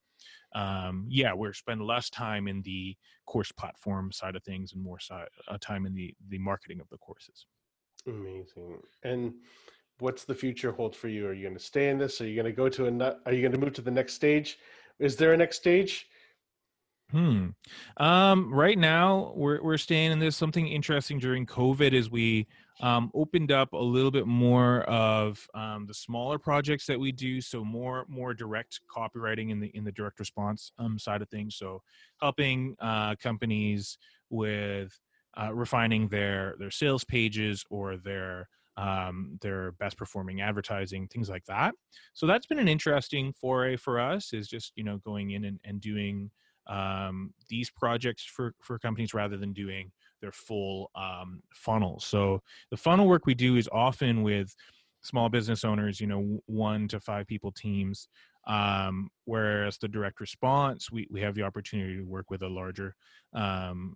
um, 0.55 1.05
yeah, 1.09 1.33
we're 1.33 1.53
spend 1.53 1.81
less 1.81 2.09
time 2.09 2.47
in 2.47 2.61
the 2.63 2.95
course 3.25 3.51
platform 3.51 4.11
side 4.11 4.35
of 4.35 4.43
things 4.43 4.73
and 4.73 4.81
more 4.81 4.99
si- 4.99 5.13
uh, 5.47 5.57
time 5.59 5.85
in 5.85 5.93
the 5.93 6.13
the 6.29 6.39
marketing 6.39 6.79
of 6.79 6.89
the 6.89 6.97
courses. 6.97 7.45
Amazing. 8.07 8.79
And 9.03 9.33
what's 9.99 10.23
the 10.23 10.35
future 10.35 10.71
hold 10.71 10.95
for 10.95 11.07
you? 11.07 11.27
Are 11.27 11.33
you 11.33 11.43
going 11.43 11.57
to 11.57 11.63
stay 11.63 11.89
in 11.89 11.97
this? 11.97 12.21
Are 12.21 12.27
you 12.27 12.35
going 12.35 12.45
to 12.45 12.51
go 12.51 12.69
to 12.69 12.87
a? 12.87 13.17
Are 13.25 13.33
you 13.33 13.41
going 13.41 13.51
to 13.51 13.57
move 13.57 13.73
to 13.73 13.81
the 13.81 13.91
next 13.91 14.13
stage? 14.13 14.57
Is 14.99 15.15
there 15.15 15.33
a 15.33 15.37
next 15.37 15.57
stage? 15.57 16.07
Hmm. 17.11 17.49
Um, 17.97 18.53
right 18.53 18.77
now, 18.77 19.31
we're 19.35 19.61
we're 19.63 19.77
staying 19.77 20.11
in 20.11 20.19
this. 20.19 20.35
Something 20.35 20.67
interesting 20.67 21.19
during 21.19 21.45
COVID 21.45 21.93
is 21.93 22.11
we 22.11 22.47
um, 22.81 23.11
opened 23.13 23.51
up 23.51 23.71
a 23.73 23.77
little 23.77 24.11
bit 24.11 24.27
more 24.27 24.81
of 24.83 25.47
um, 25.53 25.85
the 25.87 25.93
smaller 25.93 26.37
projects 26.37 26.85
that 26.87 26.99
we 26.99 27.13
do. 27.13 27.39
So 27.39 27.63
more 27.63 28.05
more 28.09 28.33
direct 28.33 28.81
copywriting 28.93 29.51
in 29.51 29.59
the 29.61 29.67
in 29.67 29.85
the 29.85 29.91
direct 29.91 30.19
response 30.19 30.73
um, 30.79 30.99
side 30.99 31.21
of 31.21 31.29
things. 31.29 31.55
So 31.55 31.81
helping 32.19 32.75
uh, 32.81 33.15
companies 33.15 33.97
with 34.29 34.99
uh, 35.41 35.53
refining 35.53 36.09
their 36.09 36.55
their 36.59 36.71
sales 36.71 37.05
pages 37.05 37.63
or 37.69 37.95
their 37.95 38.49
um, 38.77 39.37
their 39.41 39.73
best 39.73 39.97
performing 39.97 40.41
advertising, 40.41 41.07
things 41.07 41.29
like 41.29 41.45
that. 41.45 41.73
So 42.13 42.25
that's 42.25 42.45
been 42.45 42.59
an 42.59 42.67
interesting 42.67 43.33
foray 43.33 43.75
for 43.75 43.99
us. 43.99 44.33
Is 44.33 44.47
just 44.47 44.71
you 44.75 44.83
know 44.83 44.97
going 44.97 45.31
in 45.31 45.45
and, 45.45 45.59
and 45.65 45.81
doing 45.81 46.31
um, 46.67 47.33
these 47.49 47.69
projects 47.69 48.23
for 48.23 48.53
for 48.61 48.79
companies 48.79 49.13
rather 49.13 49.37
than 49.37 49.53
doing 49.53 49.91
their 50.21 50.31
full 50.31 50.91
um, 50.95 51.41
funnel. 51.53 51.99
So 51.99 52.41
the 52.71 52.77
funnel 52.77 53.07
work 53.07 53.25
we 53.25 53.35
do 53.35 53.55
is 53.55 53.69
often 53.71 54.23
with 54.23 54.55
small 55.01 55.29
business 55.29 55.63
owners, 55.63 56.01
you 56.01 56.07
know, 56.07 56.41
one 56.45 56.87
to 56.89 56.99
five 56.99 57.27
people 57.27 57.51
teams. 57.51 58.07
Um, 58.47 59.09
whereas 59.25 59.77
the 59.77 59.87
direct 59.87 60.21
response, 60.21 60.91
we, 60.91 61.07
we 61.11 61.21
have 61.21 61.35
the 61.35 61.43
opportunity 61.43 61.97
to 61.97 62.03
work 62.03 62.29
with 62.29 62.41
a 62.43 62.47
larger, 62.47 62.95
um, 63.33 63.95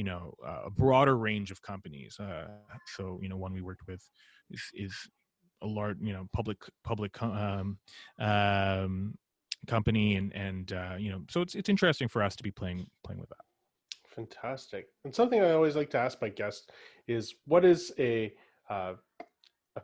you 0.00 0.04
know, 0.04 0.32
uh, 0.42 0.62
a 0.64 0.70
broader 0.70 1.18
range 1.18 1.50
of 1.50 1.60
companies. 1.60 2.18
Uh, 2.18 2.46
so, 2.96 3.18
you 3.20 3.28
know, 3.28 3.36
one 3.36 3.52
we 3.52 3.60
worked 3.60 3.82
with 3.86 4.02
is, 4.50 4.62
is 4.72 4.94
a 5.60 5.66
large, 5.66 5.98
you 6.00 6.14
know, 6.14 6.26
public, 6.32 6.56
public, 6.84 7.22
um, 7.22 7.76
um, 8.18 9.12
company 9.66 10.16
and 10.16 10.34
and 10.34 10.72
uh, 10.72 10.94
you 10.98 11.10
know 11.10 11.20
so 11.28 11.42
it's 11.42 11.54
it's 11.54 11.68
interesting 11.68 12.08
for 12.08 12.22
us 12.22 12.34
to 12.34 12.42
be 12.42 12.50
playing 12.50 12.86
playing 13.04 13.20
with 13.20 13.28
that 13.28 13.44
fantastic 14.06 14.86
and 15.04 15.14
something 15.14 15.42
i 15.42 15.52
always 15.52 15.76
like 15.76 15.90
to 15.90 15.98
ask 15.98 16.16
my 16.22 16.30
guests 16.30 16.66
is 17.08 17.34
what 17.44 17.62
is 17.62 17.92
a 17.98 18.32
uh, 18.70 18.94
a 19.76 19.82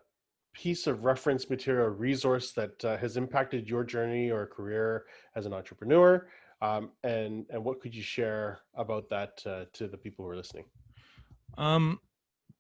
piece 0.55 0.87
of 0.87 1.05
reference 1.05 1.51
material 1.51 1.89
resource 1.89 2.53
that 2.53 2.83
uh, 2.87 2.97
has 2.97 3.19
impacted 3.19 3.69
your 3.69 3.85
journey 3.85 4.31
or 4.31 4.47
career 4.47 5.05
as 5.35 5.45
an 5.45 5.53
entrepreneur 5.53 6.27
um, 6.67 6.91
and 7.05 7.47
and 7.51 7.65
what 7.65 7.81
could 7.81 7.95
you 7.95 8.03
share 8.03 8.61
about 8.75 9.09
that 9.09 9.43
uh, 9.47 9.65
to 9.73 9.89
the 9.89 9.97
people 9.97 10.25
who 10.25 10.31
are 10.31 10.37
listening 10.37 10.65
um 11.59 11.99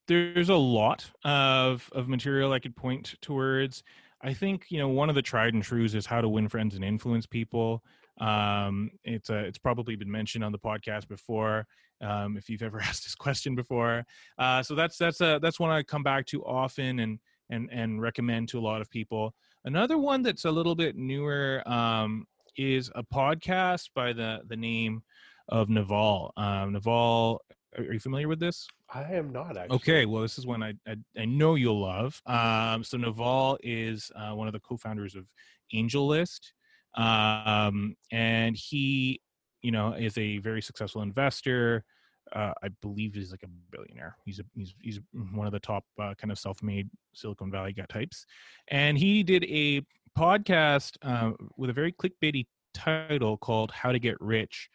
there's 0.08 0.48
a 0.48 0.54
lot 0.54 1.10
of 1.24 1.88
of 1.92 2.08
material 2.08 2.52
i 2.52 2.58
could 2.58 2.76
point 2.76 3.14
towards 3.20 3.82
I 4.22 4.32
think 4.32 4.66
you 4.70 4.78
know 4.78 4.88
one 4.88 5.08
of 5.08 5.14
the 5.14 5.22
tried 5.22 5.54
and 5.54 5.62
trues 5.62 5.94
is 5.94 6.06
how 6.06 6.20
to 6.20 6.28
win 6.28 6.48
friends 6.48 6.74
and 6.74 6.84
influence 6.84 7.26
people. 7.26 7.82
Um, 8.20 8.90
it's 9.04 9.28
a, 9.28 9.38
it's 9.40 9.58
probably 9.58 9.94
been 9.94 10.10
mentioned 10.10 10.42
on 10.42 10.52
the 10.52 10.58
podcast 10.58 11.06
before. 11.06 11.66
Um, 12.00 12.36
if 12.36 12.48
you've 12.48 12.62
ever 12.62 12.80
asked 12.82 13.04
this 13.04 13.14
question 13.14 13.54
before, 13.54 14.04
uh, 14.38 14.62
so 14.62 14.74
that's 14.74 14.96
that's 14.96 15.20
a 15.20 15.38
that's 15.42 15.60
one 15.60 15.70
I 15.70 15.82
come 15.82 16.02
back 16.02 16.26
to 16.26 16.44
often 16.44 17.00
and 17.00 17.18
and 17.50 17.68
and 17.70 18.00
recommend 18.00 18.48
to 18.50 18.58
a 18.58 18.60
lot 18.60 18.80
of 18.80 18.90
people. 18.90 19.34
Another 19.64 19.98
one 19.98 20.22
that's 20.22 20.44
a 20.44 20.50
little 20.50 20.74
bit 20.74 20.96
newer 20.96 21.62
um, 21.66 22.26
is 22.56 22.90
a 22.94 23.02
podcast 23.02 23.90
by 23.94 24.12
the 24.12 24.40
the 24.48 24.56
name 24.56 25.02
of 25.48 25.68
Naval. 25.68 26.32
Um, 26.36 26.72
Naval 26.72 27.42
are 27.76 27.92
you 27.92 28.00
familiar 28.00 28.28
with 28.28 28.40
this? 28.40 28.66
I 28.92 29.02
am 29.02 29.32
not 29.32 29.56
actually. 29.56 29.76
Okay, 29.76 30.06
well, 30.06 30.22
this 30.22 30.38
is 30.38 30.46
one 30.46 30.62
I 30.62 30.74
I, 30.86 30.96
I 31.18 31.24
know 31.24 31.54
you'll 31.54 31.80
love. 31.80 32.20
Um, 32.26 32.82
so 32.84 32.96
Naval 32.96 33.58
is 33.62 34.10
uh, 34.16 34.32
one 34.34 34.46
of 34.46 34.52
the 34.52 34.60
co-founders 34.60 35.14
of 35.14 35.26
AngelList, 35.74 36.52
um, 36.94 37.94
and 38.10 38.56
he, 38.56 39.20
you 39.62 39.72
know, 39.72 39.92
is 39.92 40.16
a 40.18 40.38
very 40.38 40.62
successful 40.62 41.02
investor. 41.02 41.84
Uh, 42.32 42.52
I 42.62 42.68
believe 42.82 43.14
he's 43.14 43.30
like 43.30 43.44
a 43.44 43.48
billionaire. 43.70 44.16
He's 44.24 44.40
a 44.40 44.44
he's 44.54 44.74
he's 44.80 45.00
one 45.32 45.46
of 45.46 45.52
the 45.52 45.60
top 45.60 45.84
uh, 46.00 46.14
kind 46.14 46.32
of 46.32 46.38
self-made 46.38 46.88
Silicon 47.12 47.50
Valley 47.50 47.72
guy 47.72 47.84
types, 47.88 48.26
and 48.68 48.96
he 48.96 49.22
did 49.22 49.44
a 49.44 49.82
podcast 50.16 50.96
uh, 51.02 51.32
with 51.56 51.70
a 51.70 51.72
very 51.72 51.92
clickbaity 51.92 52.46
title 52.74 53.36
called 53.36 53.70
"How 53.70 53.92
to 53.92 53.98
Get 53.98 54.20
Rich." 54.20 54.70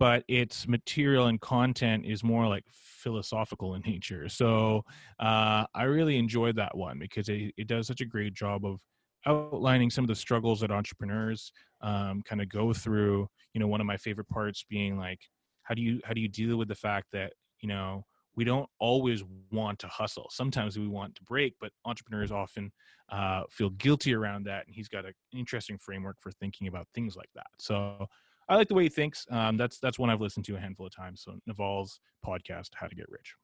but 0.00 0.24
its 0.28 0.66
material 0.66 1.26
and 1.26 1.38
content 1.42 2.06
is 2.06 2.24
more 2.24 2.48
like 2.48 2.64
philosophical 2.72 3.74
in 3.74 3.82
nature. 3.82 4.30
So 4.30 4.82
uh, 5.20 5.66
I 5.74 5.82
really 5.82 6.16
enjoyed 6.16 6.56
that 6.56 6.74
one 6.74 6.98
because 6.98 7.28
it, 7.28 7.52
it 7.58 7.68
does 7.68 7.86
such 7.86 8.00
a 8.00 8.06
great 8.06 8.32
job 8.32 8.64
of 8.64 8.80
outlining 9.26 9.90
some 9.90 10.02
of 10.02 10.08
the 10.08 10.14
struggles 10.14 10.60
that 10.60 10.70
entrepreneurs 10.70 11.52
um, 11.82 12.22
kind 12.24 12.40
of 12.40 12.48
go 12.48 12.72
through. 12.72 13.28
You 13.52 13.60
know, 13.60 13.66
one 13.66 13.82
of 13.82 13.86
my 13.86 13.98
favorite 13.98 14.28
parts 14.28 14.64
being 14.70 14.98
like, 14.98 15.20
how 15.64 15.74
do 15.74 15.82
you 15.82 16.00
how 16.04 16.14
do 16.14 16.22
you 16.22 16.28
deal 16.28 16.56
with 16.56 16.68
the 16.68 16.74
fact 16.74 17.08
that 17.12 17.34
you 17.60 17.68
know 17.68 18.06
we 18.40 18.44
don't 18.44 18.70
always 18.78 19.22
want 19.52 19.78
to 19.78 19.86
hustle. 19.88 20.26
Sometimes 20.30 20.78
we 20.78 20.88
want 20.88 21.14
to 21.14 21.22
break, 21.24 21.56
but 21.60 21.72
entrepreneurs 21.84 22.32
often 22.32 22.72
uh, 23.12 23.42
feel 23.50 23.68
guilty 23.68 24.14
around 24.14 24.46
that. 24.46 24.66
And 24.66 24.74
he's 24.74 24.88
got 24.88 25.04
an 25.04 25.12
interesting 25.30 25.76
framework 25.76 26.16
for 26.18 26.32
thinking 26.32 26.66
about 26.66 26.88
things 26.94 27.16
like 27.16 27.28
that. 27.34 27.48
So 27.58 28.06
I 28.48 28.56
like 28.56 28.68
the 28.68 28.74
way 28.74 28.84
he 28.84 28.88
thinks. 28.88 29.26
Um, 29.30 29.58
that's 29.58 29.78
that's 29.78 29.98
one 29.98 30.08
I've 30.08 30.22
listened 30.22 30.46
to 30.46 30.56
a 30.56 30.58
handful 30.58 30.86
of 30.86 30.96
times. 30.96 31.20
So 31.22 31.36
Naval's 31.46 32.00
podcast, 32.26 32.70
How 32.72 32.86
to 32.86 32.94
Get 32.94 33.10
Rich. 33.10 33.34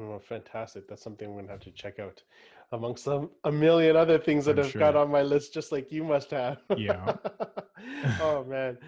Oh, 0.00 0.18
fantastic. 0.18 0.88
That's 0.88 1.04
something 1.04 1.28
I'm 1.28 1.34
going 1.34 1.44
to 1.44 1.52
have 1.52 1.60
to 1.60 1.70
check 1.70 1.98
out 1.98 2.22
amongst 2.72 3.06
a, 3.06 3.28
a 3.44 3.52
million 3.52 3.96
other 3.96 4.18
things 4.18 4.46
that 4.46 4.58
I'm 4.58 4.64
I've 4.64 4.72
got 4.72 4.96
on 4.96 5.10
my 5.10 5.20
list, 5.20 5.52
just 5.52 5.72
like 5.72 5.92
you 5.92 6.04
must 6.04 6.30
have. 6.30 6.56
Yeah. 6.74 7.16
oh, 8.22 8.44
man. 8.48 8.78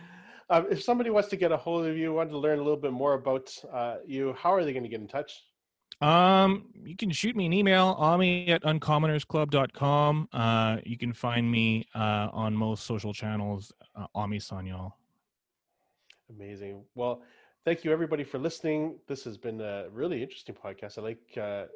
Um, 0.49 0.67
if 0.69 0.83
somebody 0.83 1.11
wants 1.11 1.29
to 1.29 1.37
get 1.37 1.53
a 1.53 1.57
hold 1.57 1.87
of 1.87 1.97
you, 1.97 2.13
want 2.13 2.31
to 2.31 2.39
learn 2.39 2.59
a 2.59 2.63
little 2.63 2.81
bit 2.81 2.93
more 2.93 3.15
about 3.15 3.55
uh, 3.73 3.97
you, 4.05 4.35
how 4.37 4.53
are 4.53 4.65
they 4.65 4.73
going 4.73 4.83
to 4.83 4.89
get 4.89 5.01
in 5.01 5.07
touch? 5.07 5.41
Um, 6.01 6.67
you 6.83 6.97
can 6.97 7.11
shoot 7.11 7.37
me 7.37 7.47
an 7.47 7.53
email, 7.53 7.95
ami 7.99 8.49
at 8.49 8.63
uncommonersclub.com. 8.63 10.29
Uh, 10.33 10.79
you 10.85 10.97
can 10.97 11.13
find 11.13 11.51
me 11.51 11.87
uh, 11.95 12.29
on 12.33 12.55
most 12.55 12.85
social 12.85 13.13
channels, 13.13 13.73
uh, 13.95 14.07
Ami 14.15 14.39
Sanyal. 14.39 14.93
Amazing. 16.31 16.85
Well, 16.95 17.23
thank 17.65 17.85
you 17.85 17.93
everybody 17.93 18.25
for 18.25 18.39
listening. 18.39 18.99
This 19.09 19.25
has 19.25 19.37
been 19.37 19.61
a 19.61 19.89
really 19.91 20.23
interesting 20.23 20.55
podcast. 20.55 20.97
I 20.97 21.03
like 21.03 21.39
uh, 21.39 21.67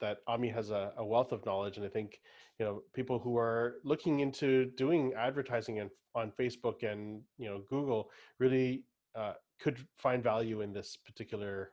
that 0.00 0.18
Ami 0.26 0.48
has 0.48 0.70
a, 0.70 0.92
a 0.96 1.04
wealth 1.04 1.30
of 1.32 1.44
knowledge, 1.46 1.76
and 1.76 1.86
I 1.86 1.88
think 1.88 2.20
you 2.58 2.66
know 2.66 2.82
people 2.94 3.18
who 3.18 3.36
are 3.36 3.76
looking 3.84 4.20
into 4.20 4.66
doing 4.76 5.12
advertising 5.16 5.78
and 5.78 5.90
on 6.14 6.32
Facebook 6.32 6.82
and 6.82 7.22
you 7.36 7.48
know 7.48 7.62
Google 7.68 8.10
really 8.38 8.82
uh, 9.14 9.34
could 9.60 9.78
find 9.96 10.22
value 10.22 10.62
in 10.62 10.72
this 10.72 10.96
particular 10.96 11.72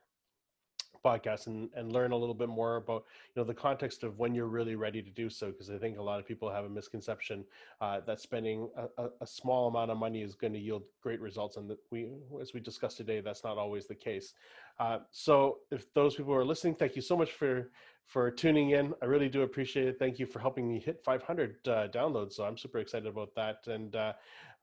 podcast 1.05 1.47
and, 1.47 1.69
and 1.75 1.93
learn 1.93 2.11
a 2.11 2.17
little 2.17 2.33
bit 2.33 2.49
more 2.49 2.77
about 2.77 3.05
you 3.33 3.41
know 3.41 3.45
the 3.45 3.53
context 3.53 4.03
of 4.03 4.17
when 4.17 4.33
you're 4.33 4.47
really 4.47 4.75
ready 4.75 5.01
to 5.01 5.11
do 5.11 5.29
so 5.29 5.51
because 5.51 5.69
i 5.69 5.77
think 5.77 5.97
a 5.97 6.01
lot 6.01 6.19
of 6.19 6.25
people 6.25 6.49
have 6.49 6.65
a 6.65 6.69
misconception 6.69 7.45
uh, 7.81 7.99
that 8.07 8.19
spending 8.19 8.69
a, 8.97 9.09
a, 9.21 9.27
small 9.27 9.67
amount 9.67 9.91
of 9.91 9.97
money 9.97 10.21
is 10.21 10.35
going 10.35 10.53
to 10.53 10.59
yield 10.59 10.83
great 11.01 11.21
results 11.21 11.57
and 11.57 11.69
that 11.69 11.77
we 11.91 12.09
as 12.41 12.53
we 12.53 12.59
discussed 12.59 12.97
today 12.97 13.21
that's 13.21 13.43
not 13.43 13.57
always 13.57 13.85
the 13.85 13.95
case. 13.95 14.33
Uh, 14.79 14.99
so 15.11 15.59
if 15.71 15.93
those 15.93 16.15
people 16.15 16.33
are 16.33 16.45
listening 16.45 16.75
thank 16.75 16.95
you 16.95 17.01
so 17.01 17.15
much 17.15 17.31
for 17.31 17.69
for 18.05 18.29
tuning 18.29 18.69
in. 18.71 18.93
I 19.01 19.05
really 19.05 19.29
do 19.29 19.41
appreciate 19.41 19.87
it. 19.87 19.97
Thank 19.97 20.19
you 20.19 20.27
for 20.27 20.37
helping 20.37 20.67
me 20.67 20.79
hit 20.79 21.01
500 21.03 21.67
uh, 21.67 21.87
downloads 21.87 22.33
so 22.33 22.43
i'm 22.43 22.57
super 22.57 22.79
excited 22.79 23.07
about 23.07 23.33
that. 23.35 23.67
And 23.67 23.95
uh, 23.95 24.13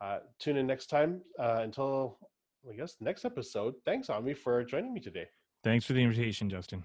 uh, 0.01 0.19
tune 0.39 0.57
in 0.57 0.67
next 0.67 0.87
time 0.87 1.21
uh, 1.39 1.61
until 1.63 2.19
i 2.71 2.75
guess 2.75 2.97
next 3.01 3.25
episode. 3.25 3.75
Thanks 3.85 4.11
ami 4.11 4.35
for 4.35 4.65
joining 4.65 4.95
me 4.95 5.01
today 5.01 5.27
Thanks 5.63 5.85
for 5.87 5.93
the 5.93 6.03
invitation, 6.03 6.51
Justin. 6.51 6.83